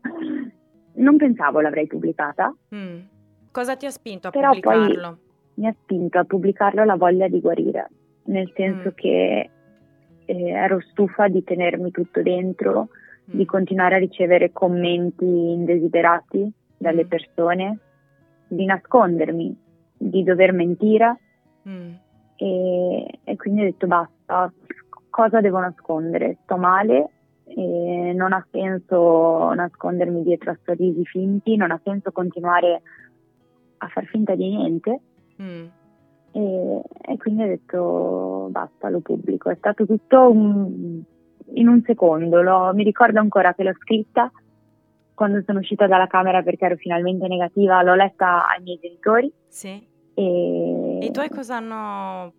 [0.96, 2.98] Non pensavo l'avrei pubblicata, mm.
[3.50, 5.18] Cosa ti ha spinto a Però poi- pubblicarlo?
[5.54, 7.88] mi ha spinto a pubblicarlo la voglia di guarire,
[8.24, 8.94] nel senso Mm.
[8.94, 9.50] che
[10.26, 12.88] eh, ero stufa di tenermi tutto dentro,
[13.30, 17.08] Mm, di continuare a ricevere commenti indesiderati dalle Mm.
[17.08, 17.78] persone,
[18.48, 19.56] di nascondermi,
[19.96, 21.18] di dover mentire
[21.66, 21.92] mm,
[22.44, 24.52] e, e quindi ho detto basta,
[25.08, 26.38] cosa devo nascondere?
[26.42, 27.08] Sto male
[27.46, 32.82] e non ha senso nascondermi dietro a sorrisi finti, non ha senso continuare
[33.78, 35.00] a far finta di niente
[35.40, 35.64] mm.
[36.32, 39.48] e, e quindi ho detto basta, lo pubblico.
[39.50, 41.02] È stato tutto un-
[41.56, 44.30] in un secondo, L'ho- mi ricordo ancora che l'ho scritta
[45.14, 49.92] quando sono uscita dalla camera perché ero finalmente negativa, l'ho letta ai miei genitori Sì.
[50.14, 50.98] E...
[51.00, 52.32] E i tuoi cosa hanno...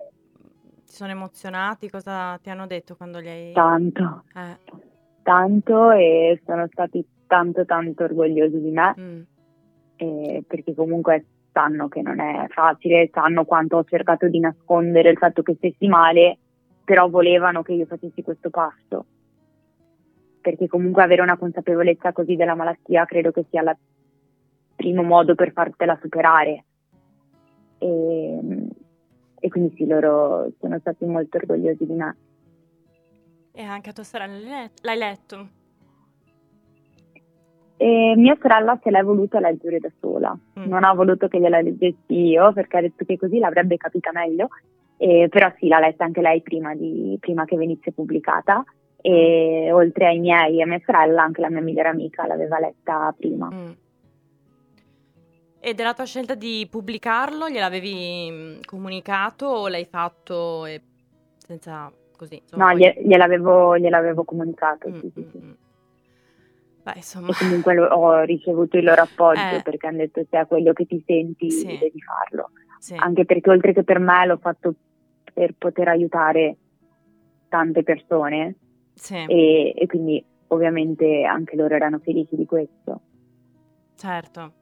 [0.84, 1.90] Si sono emozionati?
[1.90, 3.54] Cosa ti hanno detto quando li hai...
[3.54, 4.24] Tanto.
[4.34, 4.58] Eh,
[5.24, 9.22] tanto e sono stati tanto tanto orgogliosi di me mm,
[9.96, 15.18] eh, perché comunque sanno che non è facile, sanno quanto ho cercato di nascondere il
[15.18, 16.38] fatto che stessi male,
[16.84, 19.06] però volevano che io facessi questo passo.
[20.42, 23.76] Perché comunque avere una consapevolezza così della malattia credo che sia il
[24.76, 26.66] primo modo per fartela superare.
[27.78, 28.40] E,
[29.40, 32.16] e quindi sì, loro sono stati molto orgogliosi di me.
[33.54, 35.48] E anche a tua sorella l'hai let- l'hai letto?
[37.78, 40.64] E mia sorella se l'è voluta leggere da sola, Mm.
[40.70, 44.48] non ha voluto che gliela leggessi io perché ha detto che così l'avrebbe capita meglio,
[44.98, 48.64] E però sì, l'ha letta anche lei prima, di- prima che venisse pubblicata
[49.02, 53.14] e oltre ai miei e a mia sorella anche la mia migliore amica l'aveva letta
[53.18, 53.50] prima.
[53.54, 53.72] Mm.
[55.65, 60.80] E della tua scelta di pubblicarlo, gliel'avevi mm, comunicato o l'hai fatto e
[61.39, 62.36] senza così?
[62.39, 65.38] insomma, No, poi- glie- gliel'avevo, gliel'avevo comunicato, Mm, sì, sì, mm, sì.
[65.39, 65.51] mm.
[66.84, 69.62] Beh, insomma, E comunque lo- ho ricevuto il loro appoggio Eh.
[69.63, 71.65] perché hanno detto se è quello che ti senti Sì.
[71.65, 72.51] devi farlo.
[72.80, 72.93] sì.
[72.93, 74.75] Anche perché oltre che per me l'ho fatto
[75.34, 76.58] per poter aiutare
[77.49, 78.54] tante persone
[78.93, 83.01] Sì, e, e quindi ovviamente anche loro erano felici di questo.
[83.95, 84.54] certo.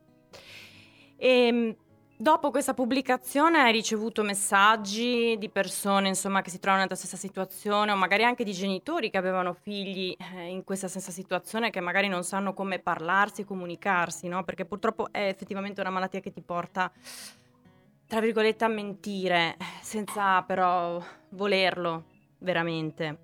[1.24, 1.78] E
[2.18, 7.94] dopo questa pubblicazione hai ricevuto messaggi di persone, insomma, che si trovano nella stessa situazione
[7.94, 12.10] o magari anche di genitori che avevano figli eh, in questa stessa situazione che magari
[12.10, 14.44] non sanno come parlarsi e comunicarsi, no?
[14.44, 16.92] Perché purtroppo è effettivamente una malattia che ti porta,
[18.06, 22.04] tra virgolette, a mentire, senza però volerlo
[22.40, 23.18] veramente.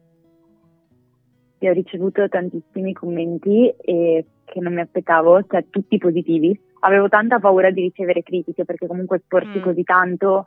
[1.58, 6.68] E ho ricevuto tantissimi commenti e che non mi aspettavo, cioè tutti positivi.
[6.80, 9.62] Avevo tanta paura di ricevere critiche perché comunque esporsi Mm.
[9.62, 10.46] così tanto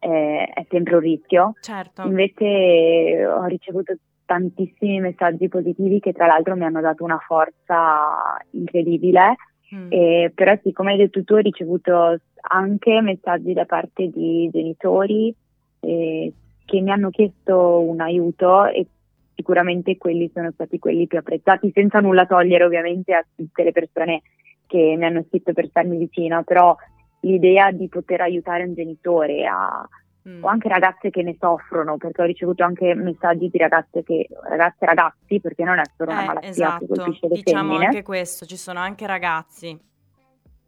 [0.00, 1.54] eh, è sempre un rischio.
[1.60, 2.02] Certo.
[2.02, 9.36] Invece ho ricevuto tantissimi messaggi positivi che tra l'altro mi hanno dato una forza incredibile.
[9.74, 9.86] Mm.
[9.90, 12.18] E, però sì, come hai detto tu, ho ricevuto
[12.50, 15.34] anche messaggi da parte di genitori
[15.80, 16.32] eh,
[16.64, 18.86] che mi hanno chiesto un aiuto e
[19.34, 24.22] sicuramente quelli sono stati quelli più apprezzati, senza nulla togliere ovviamente a tutte le persone
[24.68, 26.76] che mi hanno scritto per starmi vicino, però
[27.22, 29.88] l'idea di poter aiutare un genitore a,
[30.28, 30.44] Mm.
[30.44, 34.84] o anche ragazze che ne soffrono, perché ho ricevuto anche messaggi di ragazze che, ragazze
[34.84, 37.86] e ragazzi, perché non è solo una Eh, malattia esatto, che colpisce le diciamo femmine.
[37.86, 39.68] anche questo, ci sono anche ragazzi.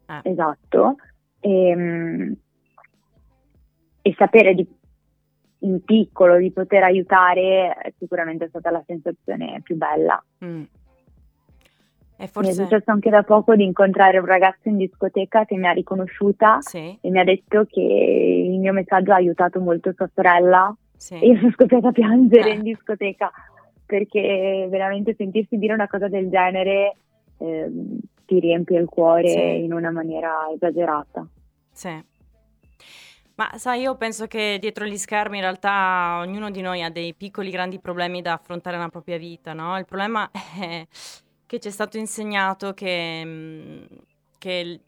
[0.07, 0.97] Eh, Esatto.
[1.41, 2.35] Ehm,
[4.03, 4.67] E, sapere di,
[5.59, 10.25] in piccolo di poter aiutare eh, sicuramente è stata la sensazione più bella.
[10.43, 10.63] mm.
[12.21, 12.53] E Mi è forse...
[12.53, 16.99] successo anche da poco di incontrare un ragazzo in discoteca che mi ha riconosciuta Sì,
[17.01, 21.15] e mi ha detto che il mio messaggio ha aiutato molto sua sorella sì.
[21.15, 22.55] e io sono scoppiata a piangere Eh.
[22.57, 23.31] in discoteca
[23.87, 26.95] perché veramente sentirsi dire una cosa del genere
[27.39, 29.65] ehm, ti riempie il cuore Sì.
[29.65, 31.27] in una maniera esagerata.
[31.73, 32.05] Sì.
[33.37, 37.15] Ma sai, io penso che dietro gli schermi in realtà ognuno di noi ha dei
[37.15, 39.79] piccoli grandi problemi da affrontare nella propria vita, no?
[39.79, 40.29] Il problema
[40.61, 40.87] è
[41.51, 43.83] che ci è stato insegnato che, mm,
[44.39, 44.81] che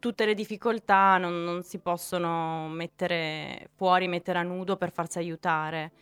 [0.00, 5.92] tutte le difficoltà non, non si possono mettere fuori, mettere a nudo per farsi aiutare,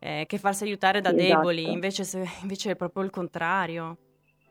[0.00, 1.22] eh, che farsi aiutare da Esatto.
[1.22, 3.98] deboli, invece, se- invece è proprio il contrario.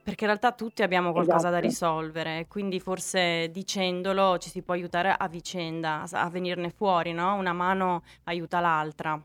[0.02, 1.68] Perché in realtà tutti abbiamo qualcosa da Esatto.
[1.68, 7.36] risolvere, quindi forse dicendolo ci si può aiutare a vicenda, a venirne fuori, no?
[7.36, 9.22] Una mano aiuta l'altra.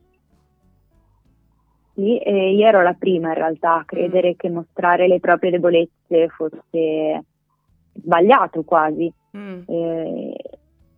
[1.96, 6.28] Sì, e io ero la prima in realtà a credere che mostrare le proprie debolezze
[6.28, 7.24] fosse
[7.94, 9.11] sbagliato quasi.
[9.37, 10.37] Mm, Eh,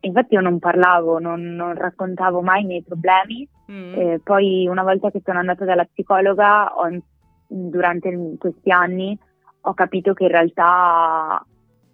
[0.00, 3.48] infatti io non parlavo, non, non raccontavo mai i miei problemi.
[3.70, 7.00] mm, Eh, poi una volta che sono andata dalla psicologa, ho-
[7.46, 9.16] durante questi anni,
[9.62, 11.40] ho capito che in realtà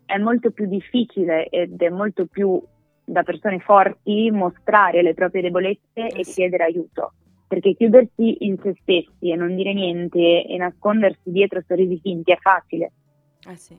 [0.07, 2.59] è molto più difficile ed è molto più
[3.05, 7.13] da persone forti mostrare le proprie debolezze Eh e chiedere aiuto.
[7.55, 12.37] Perché chiudersi in se stessi e non dire niente e nascondersi dietro sorrisi finti è
[12.37, 12.91] facile.
[13.49, 13.79] Eh sì.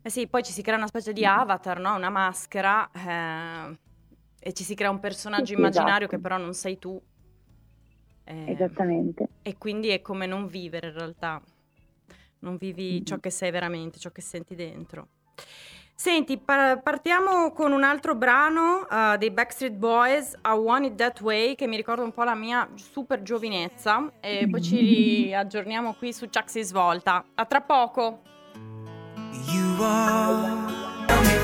[0.00, 1.94] Eh sì, poi ci si crea una specie di avatar, no?
[1.94, 3.78] Una maschera, eh,
[4.40, 6.16] e ci si crea un personaggio Sì, sì, immaginario esatto.
[6.16, 6.98] che però non sei tu.
[8.24, 9.28] Eh, Esattamente.
[9.42, 11.42] E quindi è come non vivere in realtà.
[12.38, 13.20] Non vivi ciò Mhm.
[13.20, 15.08] che sei veramente, ciò che senti dentro.
[15.96, 21.20] Senti, par- partiamo con un altro brano eh, dei Backstreet Boys, I Want It That
[21.20, 24.10] Way, che mi ricorda un po' la mia super giovinezza.
[24.20, 27.24] E poi ci aggiorniamo qui su Chuck si svolta.
[27.34, 28.20] A tra poco!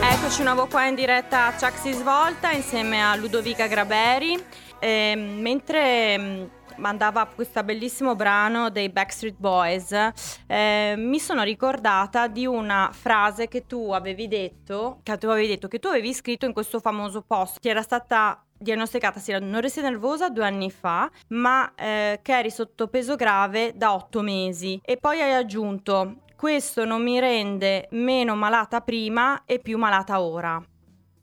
[0.02, 4.42] Eccoci nuovo qua in diretta a Chuck si svolta insieme a Ludovica Graberi.
[4.80, 9.92] Ehm, mentre mm, mandava questo bellissimo brano dei Backstreet Boys,
[10.46, 15.68] eh, mi sono ricordata di una frase che tu avevi detto, che tu avevi detto
[15.68, 20.28] che tu avevi scritto in questo famoso post, che era stata diagnosticata sì, anoressia nervosa
[20.28, 24.80] due anni fa, ma eh, che eri sotto peso grave da otto mesi.
[24.84, 30.62] E poi hai aggiunto, questo non mi rende meno malata prima e più malata ora.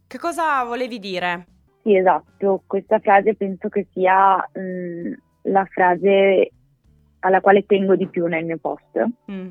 [0.07, 1.47] Che cosa volevi dire?
[1.83, 5.13] Sì, esatto, questa frase penso che sia mh,
[5.47, 6.51] la frase
[7.19, 9.49] alla quale tengo di più nel mio post, Mm,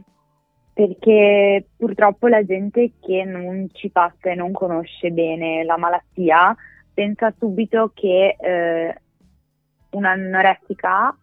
[0.72, 6.54] perché purtroppo la gente che non ci passa e non conosce bene la malattia
[6.92, 9.00] pensa subito che eh,
[9.90, 11.16] un'anorettica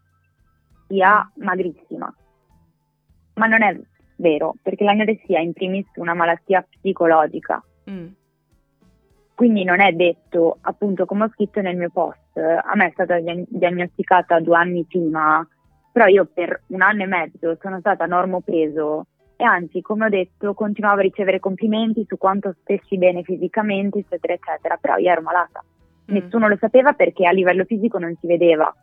[0.88, 2.14] sia magrissima,
[3.36, 3.80] ma non è
[4.18, 7.64] vero, perché l'anoressia è in primis una malattia psicologica.
[7.90, 8.08] mm,
[9.36, 13.20] Quindi non è detto, appunto, come ho scritto nel mio post, a me è stata
[13.20, 15.46] diag- diagnosticata due anni prima,
[15.92, 20.54] però io per un anno e mezzo sono stata normopeso e anzi, come ho detto,
[20.54, 25.64] continuavo a ricevere complimenti su quanto stessi bene fisicamente, eccetera, eccetera, però io ero malata.
[25.64, 26.14] mm.
[26.16, 28.74] Nessuno lo sapeva perché a livello fisico non si vedeva.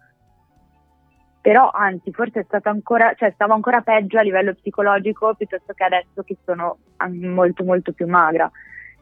[1.40, 5.84] Però anzi, forse è stato ancora, cioè stavo ancora peggio a livello psicologico piuttosto che
[5.84, 8.50] adesso che sono molto molto più magra.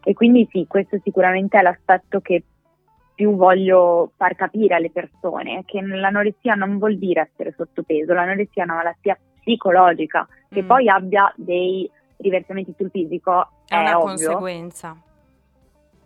[0.03, 2.43] E quindi sì, questo sicuramente è l'aspetto che
[3.15, 8.65] più voglio far capire alle persone, che l'anoressia non vuol dire essere sottopeso, l'anoressia è
[8.67, 10.67] una malattia psicologica, che Mm.
[10.67, 14.07] poi abbia dei riversamenti sul fisico, È è, una ovvio.
[14.07, 14.97] conseguenza.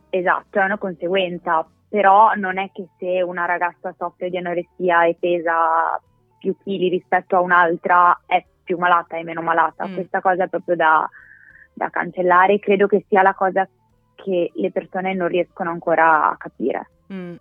[0.09, 5.17] Esatto, è una conseguenza, però non è che se una ragazza soffre di anoressia e
[5.19, 6.01] pesa
[6.39, 9.87] più chili rispetto a un'altra è più malata e meno malata.
[9.87, 9.95] Mm.
[9.95, 11.09] Questa cosa è proprio da,
[11.75, 13.69] da cancellare credo che sia la cosa
[14.23, 16.91] che le persone non riescono ancora a capire.
[17.13, 17.35] Mm.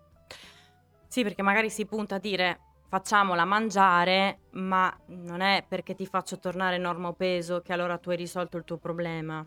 [1.08, 6.40] Sì, perché magari si punta a dire facciamola mangiare, ma non è perché ti faccio
[6.40, 9.46] tornare normopeso che allora tu hai risolto il tuo problema.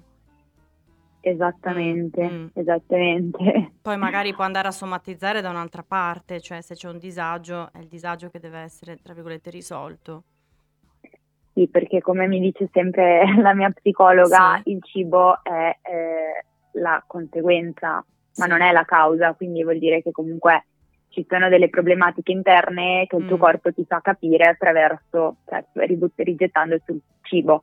[1.20, 2.46] Esattamente, Mm, mm.
[2.52, 3.72] esattamente.
[3.80, 7.78] Poi magari può andare a somatizzare da un'altra parte, cioè se c'è un disagio, è
[7.78, 10.24] il disagio che deve essere, tra virgolette, risolto.
[11.54, 14.70] Sì, perché come mi dice sempre la mia psicologa, Sì.
[14.72, 16.44] il cibo è eh,
[16.74, 18.04] la conseguenza,
[18.36, 20.66] ma non è la causa, quindi vuol dire che comunque
[21.08, 23.40] ci sono delle problematiche interne che il tuo Mm.
[23.40, 25.64] corpo ti fa capire attraverso, cioè
[26.16, 27.62] rigettando sul cibo,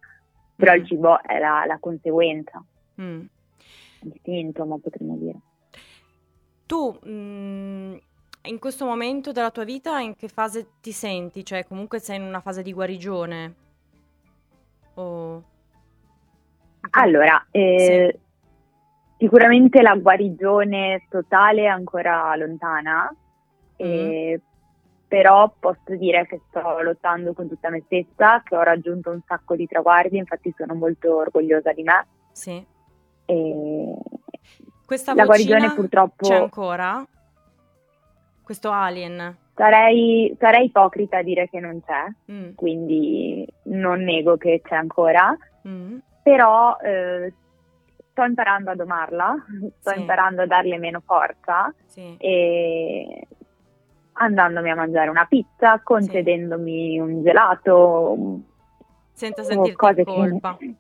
[0.56, 0.76] però Mm.
[0.78, 2.64] il cibo è la, la conseguenza,
[3.02, 3.22] Mm.
[4.04, 5.40] il sintomo potremmo dire.
[6.66, 7.96] Tu, mm,
[8.44, 11.44] in questo momento della tua vita, in che fase ti senti?
[11.44, 13.56] Cioè, comunque sei in una fase di guarigione?
[14.94, 15.44] O...
[16.92, 18.20] Allora, eh,
[19.22, 23.14] sicuramente la guarigione totale è ancora lontana,
[23.76, 24.42] eh,
[25.08, 29.56] però posso dire che sto lottando con tutta me stessa, che ho raggiunto un sacco
[29.56, 32.08] di traguardi, infatti sono molto orgogliosa di me.
[32.32, 32.66] Sì.
[33.26, 33.96] E
[34.88, 37.06] Questa la guarigione purtroppo c'è ancora?
[38.42, 39.38] Questo alien?
[39.54, 45.38] sarei, sarei ipocrita a dire che non c'è, Mm, quindi non nego che c'è ancora,
[45.68, 47.32] mm, però eh,
[48.22, 49.36] sto imparando a domarla,
[49.80, 50.00] sto Sì.
[50.00, 52.16] imparando a darle meno forza sì.
[52.20, 53.28] e
[54.14, 58.40] andandomi a mangiare una pizza, concedendomi un gelato,
[59.14, 60.58] Senza sentirti cose in colpa.
[60.58, 60.76] che...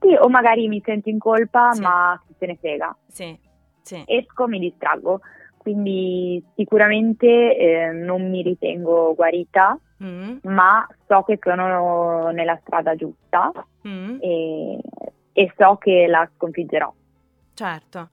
[0.00, 1.80] Sì, o magari mi sento in colpa, Sì.
[1.82, 2.96] ma chi se ne frega.
[3.08, 3.38] Sì,
[3.82, 4.02] sì.
[4.06, 5.20] Esco, mi distraggo.
[5.56, 13.50] Quindi sicuramente eh, non mi ritengo guarita, Mm, ma so che sono nella strada giusta
[13.84, 14.78] mm, e,
[15.38, 16.92] e so che la sconfiggerò.
[17.54, 18.08] certo,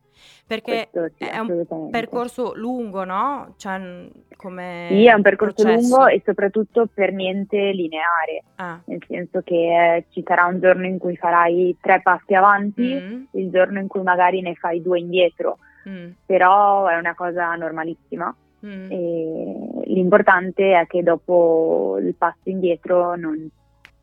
[0.48, 3.54] perché Questo sì, è un percorso lungo, no?
[3.58, 5.88] Cioè, come Sì, è un percorso processo.
[5.96, 9.56] lungo e soprattutto per niente lineare, Ah, nel senso che
[9.96, 13.88] eh, ci sarà un giorno in cui farai tre passi avanti, mm, il giorno in
[13.88, 15.58] cui magari ne fai due indietro,
[15.90, 18.34] mm, però è una cosa normalissima
[18.66, 18.92] mm.
[18.92, 23.50] e l'importante è che dopo il passo indietro non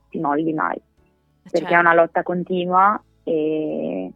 [0.08, 0.80] ti molli mai,
[1.42, 1.74] perché Certo.
[1.74, 4.12] è una lotta continua e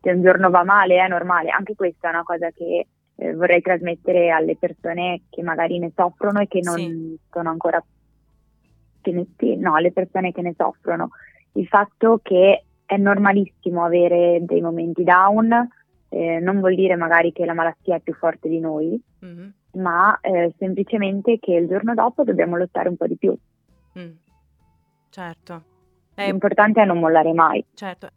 [0.00, 2.86] se un giorno va male è normale, anche questa è una cosa che
[3.16, 7.18] eh, vorrei trasmettere alle persone che magari ne soffrono e che non Sì.
[7.30, 7.82] sono ancora
[9.00, 11.10] che ne, no, alle persone che ne soffrono,
[11.52, 15.68] il fatto che è normalissimo avere dei momenti down,
[16.10, 20.16] eh, non vuol dire magari che la malattia è più forte di noi, Mm, ma
[20.20, 23.36] eh, semplicemente che il giorno dopo dobbiamo lottare un po' di più.
[23.98, 24.10] mm.
[25.10, 25.62] Certo.
[26.14, 27.64] Eh, L'importante è non mollare mai.
[27.74, 28.10] Certo,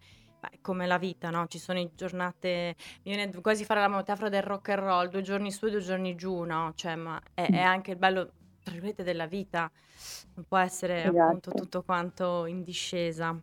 [0.49, 1.47] è come la vita, no?
[1.47, 5.51] Ci sono giornate, mi viene quasi fare la metafora del rock and roll, due giorni
[5.51, 6.73] su e due giorni giù, no?
[6.75, 8.31] Cioè, ma è, è anche il bello,
[8.63, 9.71] tra virgolette, della vita,
[10.35, 11.53] non può essere appunto Esatto.
[11.53, 13.35] tutto quanto in discesa.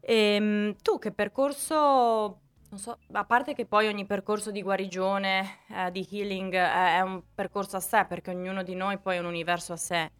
[0.00, 5.90] Ehm, tu che percorso, non so, a parte che poi ogni percorso di guarigione, eh,
[5.90, 9.26] di healing è, è un percorso a sé, perché ognuno di noi poi è un
[9.26, 10.10] universo a sé.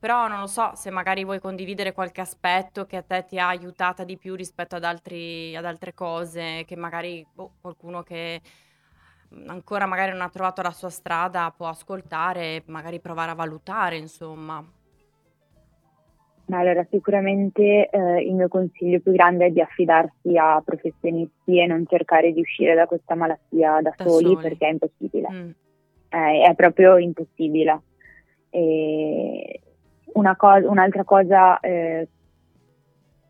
[0.00, 3.48] Però non lo so se magari vuoi condividere qualche aspetto che a te ti ha
[3.48, 8.40] aiutata di più rispetto ad altri, ad altre cose, che magari boh, qualcuno che
[9.46, 13.96] ancora magari non ha trovato la sua strada può ascoltare e magari provare a valutare,
[13.96, 14.64] insomma.
[16.46, 21.66] Ma allora sicuramente eh, il mio consiglio più grande è di affidarsi a professionisti e
[21.66, 24.42] non cercare di uscire da questa malattia da, Da soli, soli.
[24.42, 25.28] perché è impossibile.
[25.30, 25.50] Mm,
[26.08, 27.82] Eh, è proprio impossibile.
[28.48, 29.60] E
[30.14, 32.08] una cosa- un'altra cosa eh,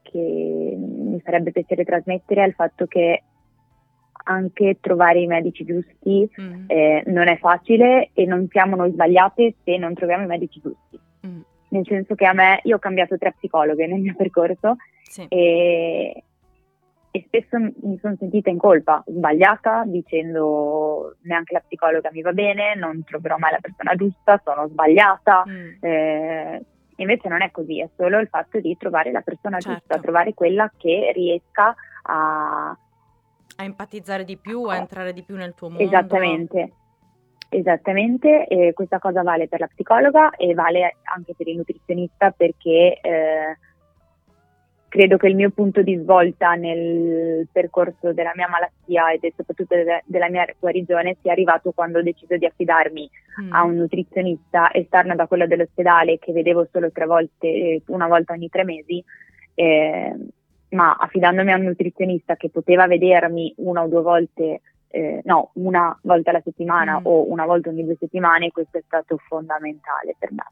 [0.03, 3.23] che mi farebbe piacere trasmettere è il fatto che
[4.25, 9.55] anche trovare i medici giusti mm, eh, non è facile e non siamo noi sbagliate
[9.65, 10.99] se non troviamo i medici giusti.
[11.27, 15.25] mm, Nel senso che a me, io ho cambiato tre psicologhe nel mio percorso sì,
[15.29, 16.25] e,
[17.11, 22.75] e spesso mi sono sentita in colpa, sbagliata, dicendo neanche la psicologa mi va bene,
[22.75, 25.45] non troverò mai la persona giusta, sono sbagliata.
[25.49, 26.63] mm, Eh,
[26.97, 29.79] invece non è così, è solo il fatto di trovare la persona Certo.
[29.79, 32.71] giusta, trovare quella che riesca a...
[32.71, 35.83] a empatizzare di più, a entrare di più nel tuo mondo.
[35.85, 36.73] Esattamente,
[37.49, 42.99] esattamente, e questa cosa vale per la psicologa e vale anche per il nutrizionista perché
[43.01, 43.59] eh,
[44.89, 50.03] credo che il mio punto di svolta nel percorso della mia malattia e soprattutto de-
[50.07, 53.11] della mia guarigione sia arrivato quando ho deciso di affidarmi
[53.41, 58.09] Mm, a un nutrizionista esterno da quello dell'ospedale che vedevo solo tre volte, eh, una
[58.09, 59.01] volta ogni tre mesi,
[59.55, 60.13] eh,
[60.71, 65.97] ma affidandomi a un nutrizionista che poteva vedermi una o due volte, eh, no, una
[66.03, 67.07] volta alla settimana Mm.
[67.07, 70.45] o una volta ogni due settimane, questo è stato fondamentale per me.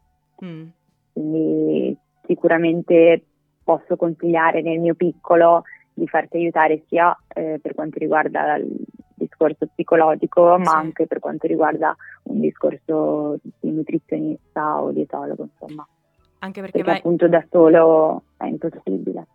[0.49, 0.67] mm,
[1.13, 3.23] Quindi sicuramente
[3.67, 8.69] posso consigliare nel mio piccolo di farti aiutare sia eh, per quanto riguarda il
[9.13, 10.77] discorso psicologico, ma Sì.
[10.77, 15.85] anche per quanto riguarda un discorso di nutrizionista o dietologo, insomma,
[16.41, 19.27] Anche perché perché vai, appunto da solo è impossibile.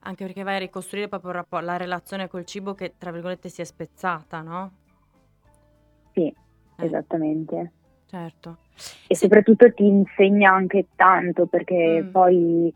[0.00, 3.64] anche perché vai a ricostruire proprio la relazione col cibo che, tra virgolette, si è
[3.64, 4.70] spezzata, no?
[6.12, 6.26] Sì,
[6.78, 7.72] Eh, esattamente.
[8.06, 8.56] certo.
[9.06, 9.22] E Sì.
[9.24, 12.10] soprattutto ti insegna anche tanto perché Mm.
[12.10, 12.74] poi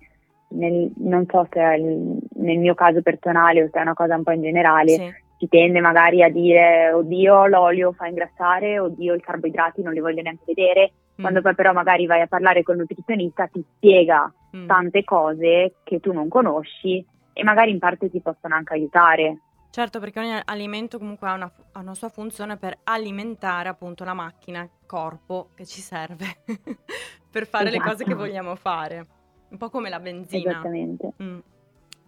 [0.51, 4.23] nel- non so se il- nel mio caso personale o se è una cosa un
[4.23, 9.21] po' in generale, Sì, si tende magari a dire oddio l'olio fa ingrassare, oddio i
[9.21, 12.77] carboidrati non li voglio neanche vedere, mm, quando poi però magari vai a parlare col
[12.77, 18.21] nutrizionista ti spiega mm, tante cose che tu non conosci e magari in parte ti
[18.21, 19.39] possono anche aiutare.
[19.71, 24.15] Certo, perché ogni alimento comunque ha una, ha una sua funzione per alimentare appunto la
[24.15, 26.27] macchina, il corpo che ci serve
[27.31, 27.83] per fare esatto.
[27.85, 28.27] le cose che esatto.
[28.27, 29.07] vogliamo fare.
[29.51, 30.51] Un po' come la benzina.
[30.51, 31.13] Esattamente.
[31.23, 31.39] Mm.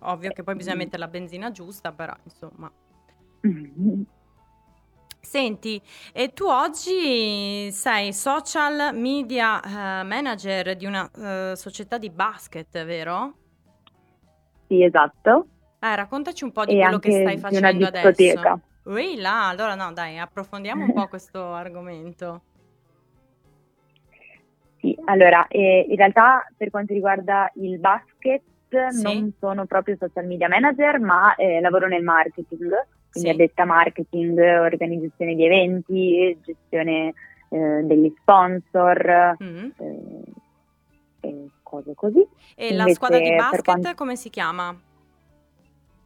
[0.01, 2.71] Ovvio che poi bisogna mettere la benzina giusta, però insomma.
[5.25, 5.81] Senti,
[6.13, 13.35] e tu oggi sei social media uh, manager di una uh, società di basket, vero?
[14.67, 15.47] Sì, esatto.
[15.79, 18.61] Eh, raccontaci un po' di e quello che stai facendo adesso.
[18.85, 22.43] Ui là, allora no, dai, approfondiamo un po' questo argomento.
[24.83, 28.43] Sì, allora, eh, in realtà per quanto riguarda il basket
[28.89, 29.03] sì.
[29.03, 32.69] non sono proprio social media manager, ma eh, lavoro nel marketing,
[33.13, 33.29] quindi sì.
[33.29, 37.15] addetta marketing, organizzazione di eventi, gestione
[37.51, 39.71] eh, degli sponsor mm.
[41.21, 42.27] e cose così.
[42.57, 43.95] E Invece, la squadra di basket quanto...
[43.95, 44.77] come si chiama?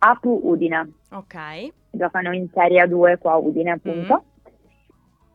[0.00, 0.92] Apu Udine.
[1.12, 1.72] Ok.
[1.92, 4.22] Giocano in Serie A2 qua a Udine appunto.
[4.22, 4.34] Mm.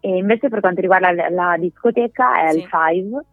[0.03, 2.57] E invece per quanto riguarda la, la discoteca è sì.
[2.57, 3.25] il Five,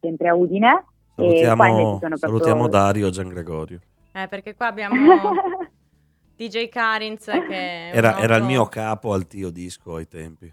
[0.00, 0.84] sempre a Udine.
[1.14, 2.16] Salutiamo, proprio...
[2.16, 3.80] salutiamo Dario e Gian Gregorio.
[4.12, 4.96] Eh, perché qua abbiamo
[6.36, 7.90] DJ Karins che...
[7.90, 10.52] Era, era, il mio capo al Tio Disco ai tempi.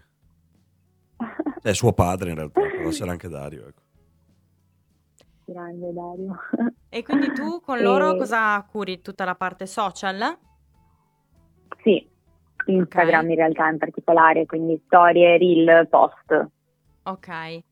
[1.62, 3.66] Cioè suo padre in realtà, però c'era anche Dario.
[3.66, 3.82] Ecco.
[5.44, 6.38] Grande Dario.
[6.90, 8.18] E quindi tu con loro e...
[8.18, 9.00] cosa curi?
[9.00, 10.38] Tutta la parte social?
[11.82, 12.06] Sì,
[12.66, 13.30] Instagram okay.
[13.30, 16.48] in realtà in particolare, quindi storie, reel, post.
[17.04, 17.62] Ok.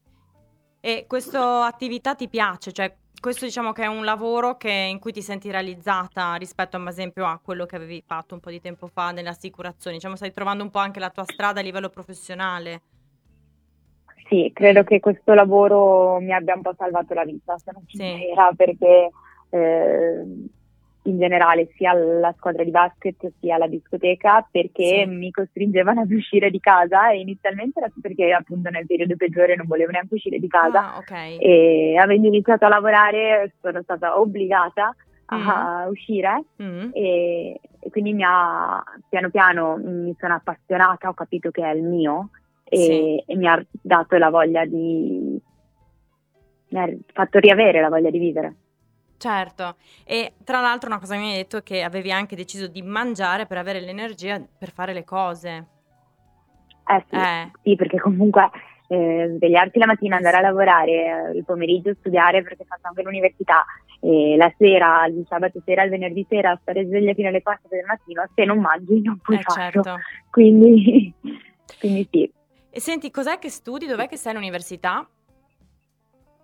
[0.86, 2.70] E questa attività ti piace?
[2.70, 6.86] Cioè, questo diciamo che è un lavoro che, in cui ti senti realizzata rispetto ad
[6.86, 9.96] esempio a quello che avevi fatto un po' di tempo fa nelle assicurazioni?
[9.96, 12.82] Diciamo, stai trovando un po' anche la tua strada a livello professionale?
[14.28, 18.50] Sì, credo che questo lavoro mi abbia un po' salvato la vita, se non sincera,
[18.50, 18.54] sì.
[18.54, 19.10] perché
[19.50, 20.24] eh,
[21.06, 25.06] in generale sia la squadra di basket sia la discoteca perché sì.
[25.06, 29.66] mi costringevano ad uscire di casa e inizialmente era perché appunto nel periodo peggiore non
[29.66, 31.38] volevo neanche uscire di casa ah, okay.
[31.38, 34.94] e avendo iniziato a lavorare sono stata obbligata
[35.34, 35.48] mm.
[35.48, 36.90] a uscire mm.
[36.92, 41.82] E, e, quindi mi ha, piano piano mi sono appassionata, ho capito che è il
[41.82, 42.30] mio
[42.64, 43.24] e, sì.
[43.26, 45.40] e mi ha dato la voglia di
[46.68, 48.54] mi ha fatto riavere la voglia di vivere.
[49.18, 52.66] Certo, e tra l'altro una cosa che mi hai detto è che avevi anche deciso
[52.66, 55.66] di mangiare per avere l'energia per fare le cose.
[56.88, 57.50] Eh sì, eh.
[57.62, 58.50] sì perché comunque
[58.88, 63.64] eh, svegliarti la mattina, andare a lavorare, eh, il pomeriggio studiare perché faccio anche l'università,
[64.00, 67.84] e la sera, il sabato sera, il venerdì sera, stare sveglia fino alle 4 del
[67.84, 69.82] mattino, se non mangi non puoi eh, farlo.
[69.82, 69.96] Certo.
[70.30, 71.12] Quindi,
[71.80, 72.30] quindi sì.
[72.70, 73.86] E senti, cos'è che studi?
[73.86, 75.08] Dov'è che sei all'università?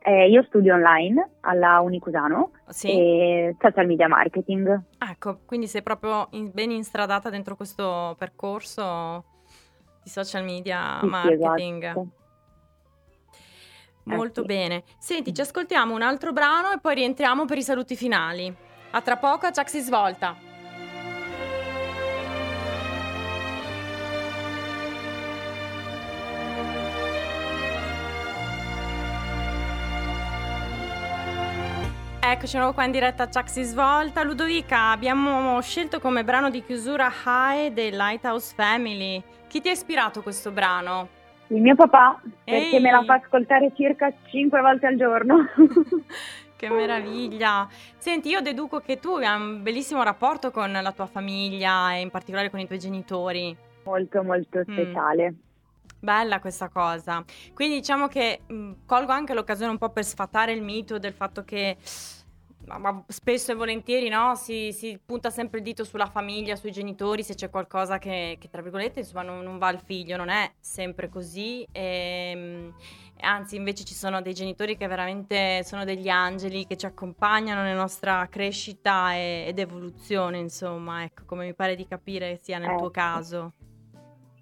[0.04, 2.90] Eh, io studio online alla Unicusano sì.
[2.90, 4.80] e social media marketing.
[4.98, 9.24] Ecco, quindi sei proprio in, ben instradata dentro questo percorso
[10.02, 11.82] di social media sì, marketing.
[11.82, 12.08] Sì, esatto.
[14.04, 14.82] Molto eh, bene.
[14.98, 18.52] Senti, ci ascoltiamo un altro brano e poi rientriamo per i saluti finali.
[18.90, 20.51] A tra poco, Ciak si svolta.
[32.24, 34.22] Eccoci nuovo qua in diretta a Chuck si svolta.
[34.22, 39.20] Ludovica, abbiamo scelto come brano di chiusura High dei Lighthouse Family.
[39.48, 41.08] Chi ti ha ispirato questo brano?
[41.48, 42.80] Il mio papà, perché Ehi.
[42.80, 45.46] me la fa ascoltare circa 5 volte al giorno.
[46.56, 47.66] che meraviglia!
[47.96, 52.10] Senti, io deduco che tu hai un bellissimo rapporto con la tua famiglia e in
[52.10, 53.54] particolare con i tuoi genitori.
[53.84, 54.72] Molto, molto mm.
[54.72, 55.32] speciale.
[55.32, 55.51] Mm.
[56.02, 57.24] Bella questa cosa.
[57.54, 61.44] Quindi diciamo che mh, colgo anche l'occasione un po' per sfatare il mito del fatto
[61.44, 61.76] che
[62.66, 67.22] ma spesso e volentieri no, si, si, punta sempre il dito sulla famiglia, sui genitori,
[67.22, 70.52] se c'è qualcosa che, che tra virgolette insomma, non, non, va al figlio, non è
[70.58, 71.66] sempre così.
[71.70, 72.74] E, ehm,
[73.20, 77.80] anzi, invece ci sono dei genitori che veramente sono degli angeli che ci accompagnano nella
[77.80, 82.90] nostra crescita e, ed evoluzione, insomma, ecco, come mi pare di capire sia nel tuo
[82.90, 83.52] caso.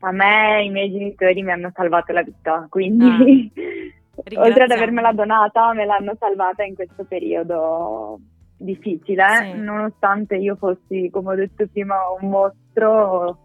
[0.01, 3.53] A me i miei genitori mi hanno salvato la vita, quindi...
[3.55, 4.01] Ah.
[4.40, 8.18] oltre ad avermela donata, me l'hanno salvata in questo periodo
[8.57, 9.59] difficile, sì.
[9.59, 13.38] nonostante io fossi, come ho detto prima, un mostro,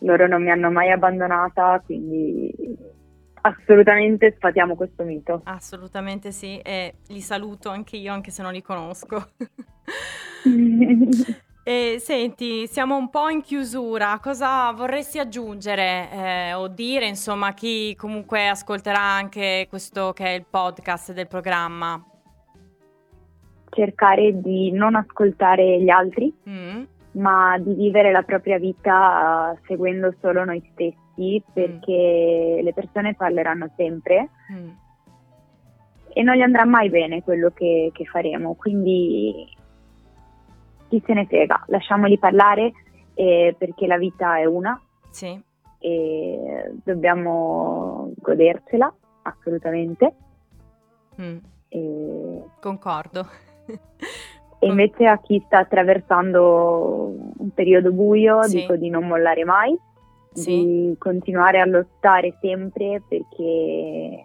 [0.00, 2.52] loro non mi hanno mai abbandonata, quindi
[3.42, 5.42] assolutamente sfatiamo questo mito.
[5.44, 9.30] Assolutamente sì, e li saluto anche io, anche se non li conosco.
[11.66, 17.54] E senti, siamo un po' in chiusura, cosa vorresti aggiungere eh, o dire insomma a
[17.54, 22.02] chi comunque ascolterà anche questo che è il podcast del programma?
[23.70, 26.82] cercare di non ascoltare gli altri, Mm.
[27.14, 33.68] ma di vivere la propria vita eh, seguendo solo noi stessi, perché le persone parleranno
[33.76, 34.68] sempre Mm.
[36.12, 39.44] e non gli andrà mai bene quello che, che faremo, quindi
[40.98, 42.72] chi se ne frega, lasciamoli parlare
[43.14, 44.80] eh, perché la vita è una
[45.10, 45.40] Sì.
[45.78, 48.92] e dobbiamo godercela
[49.22, 50.14] assolutamente.
[51.20, 51.36] Mm.
[51.68, 53.26] E, Concordo.
[54.58, 58.60] e invece a chi sta attraversando un periodo buio Sì.
[58.60, 59.76] dico di non mollare mai,
[60.32, 60.64] Sì.
[60.64, 64.24] di continuare a lottare sempre perché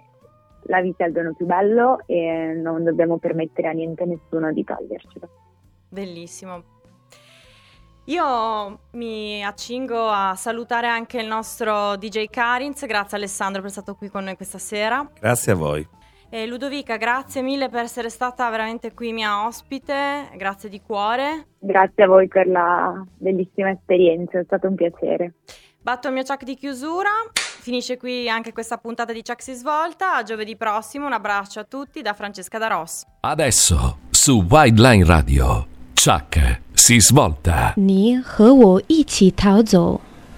[0.63, 4.63] la vita è il dono più bello e non dobbiamo permettere a niente nessuno di
[4.63, 5.29] togliercelo.
[5.89, 6.77] Bellissimo.
[8.05, 13.97] Io mi accingo a salutare anche il nostro DJ Karins, grazie Alessandro per essere stato
[13.97, 15.07] qui con noi questa sera.
[15.19, 15.87] Grazie a voi.
[16.31, 21.47] E Ludovica, grazie mille per essere stata veramente qui mia ospite, grazie di cuore.
[21.59, 25.33] Grazie a voi per la bellissima esperienza, è stato un piacere.
[25.81, 30.15] Batto il mio chuck di chiusura, finisce qui anche questa puntata di Chuck si svolta,
[30.15, 33.05] a giovedì prossimo, un abbraccio a tutti da Francesca da Ross.
[33.21, 35.65] Adesso su Wildline Radio,
[35.98, 37.72] Chuck si svolta.
[37.76, 40.00] 你和我一起逃走。